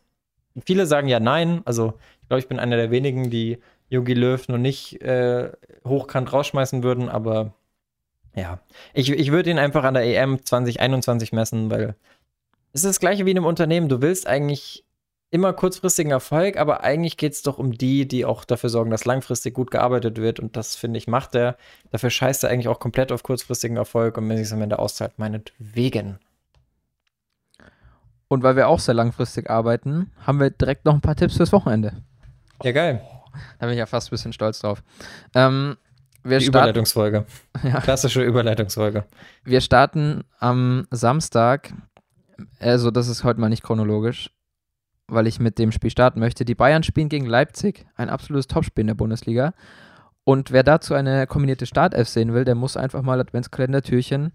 [0.65, 1.61] Viele sagen ja nein.
[1.65, 3.57] Also, ich glaube, ich bin einer der wenigen, die
[3.89, 5.51] Yogi Löw noch nicht äh,
[5.85, 7.53] hochkant rausschmeißen würden, aber
[8.33, 8.61] ja.
[8.93, 11.95] Ich, ich würde ihn einfach an der EM 2021 messen, weil
[12.71, 13.89] es ist das gleiche wie in einem Unternehmen.
[13.89, 14.85] Du willst eigentlich
[15.29, 19.03] immer kurzfristigen Erfolg, aber eigentlich geht es doch um die, die auch dafür sorgen, dass
[19.03, 20.39] langfristig gut gearbeitet wird.
[20.39, 21.57] Und das, finde ich, macht er.
[21.91, 24.79] Dafür scheißt er eigentlich auch komplett auf kurzfristigen Erfolg und wenn sich es am Ende
[24.79, 26.19] auszahlt, meinetwegen.
[28.33, 31.51] Und weil wir auch sehr langfristig arbeiten, haben wir direkt noch ein paar Tipps fürs
[31.51, 31.93] Wochenende.
[32.63, 32.99] Ja, geil.
[33.59, 34.81] Da bin ich ja fast ein bisschen stolz drauf.
[35.35, 35.77] Ähm,
[36.23, 37.25] wir, Die starten, Überleitungsfolge.
[37.63, 37.79] Ja.
[37.79, 39.05] Klassische Überleitungsfolge.
[39.43, 41.75] wir starten am Samstag,
[42.59, 44.31] also das ist heute mal nicht chronologisch,
[45.07, 46.43] weil ich mit dem Spiel starten möchte.
[46.43, 49.53] Die Bayern spielen gegen Leipzig, ein absolutes Topspiel in der Bundesliga.
[50.23, 54.31] Und wer dazu eine kombinierte Startelf sehen will, der muss einfach mal Adventskalender-Türchen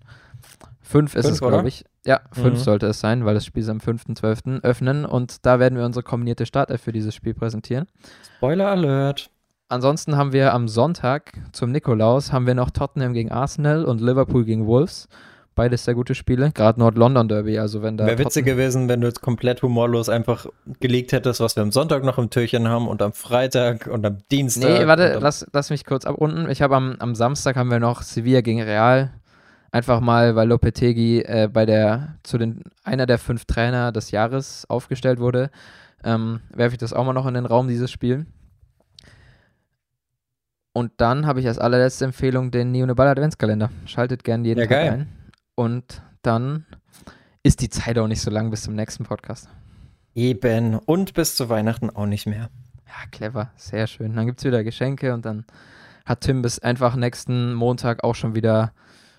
[0.82, 1.84] 5 ist Fünf, es, glaube ich.
[2.06, 2.62] Ja, 5 Mhm.
[2.62, 4.62] sollte es sein, weil das Spiel ist am 5.12.
[4.62, 7.86] öffnen und da werden wir unsere kombinierte Startelf für dieses Spiel präsentieren.
[8.38, 9.30] Spoiler Alert.
[9.68, 14.44] Ansonsten haben wir am Sonntag zum Nikolaus haben wir noch Tottenham gegen Arsenal und Liverpool
[14.46, 15.08] gegen Wolves.
[15.54, 16.52] Beides sehr gute Spiele.
[16.52, 18.06] Gerade Nord-London Derby, also wenn da.
[18.06, 20.46] Wäre witzig gewesen, wenn du jetzt komplett humorlos einfach
[20.80, 24.18] gelegt hättest, was wir am Sonntag noch im Türchen haben und am Freitag und am
[24.30, 24.70] Dienstag.
[24.70, 26.48] Nee, warte, lass, lass mich kurz abrunden.
[26.48, 29.10] Ich habe am, am Samstag haben wir noch Sevilla gegen Real.
[29.70, 34.64] Einfach mal, weil Lopetegui äh, bei der zu den einer der fünf Trainer des Jahres
[34.70, 35.50] aufgestellt wurde,
[36.04, 38.26] ähm, werfe ich das auch mal noch in den Raum, dieses Spiel.
[40.72, 43.70] Und dann habe ich als allerletzte Empfehlung den Nione Ball Adventskalender.
[43.84, 44.90] Schaltet gern jeden Ja, Tag geil.
[44.92, 45.08] ein.
[45.54, 46.66] Und dann
[47.42, 49.48] ist die Zeit auch nicht so lang bis zum nächsten Podcast.
[50.14, 50.76] Eben.
[50.78, 52.48] Und bis zu Weihnachten auch nicht mehr.
[52.86, 54.14] Ja, clever, sehr schön.
[54.14, 55.44] Dann gibt es wieder Geschenke und dann
[56.06, 58.72] hat Tim bis einfach nächsten Montag auch schon wieder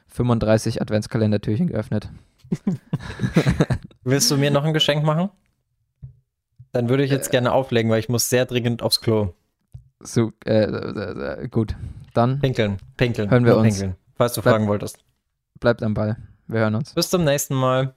[0.10, 2.10] 35 Adventskalendertürchen geöffnet.
[4.04, 5.30] Willst du mir noch ein Geschenk machen?
[6.72, 9.34] Dann würde ich jetzt gerne auflegen, weil ich muss sehr dringend aufs Klo.
[10.00, 11.76] So, äh, äh, äh, gut.
[12.14, 13.30] Dann Pinkeln, pinkeln.
[13.30, 13.76] Hören wir nur uns.
[13.78, 15.04] Pinkeln, falls du Bleib- fragen wolltest.
[15.60, 16.18] bleibt am Ball.
[16.48, 16.94] Wir hören uns.
[16.94, 17.94] Bis zum nächsten Mal.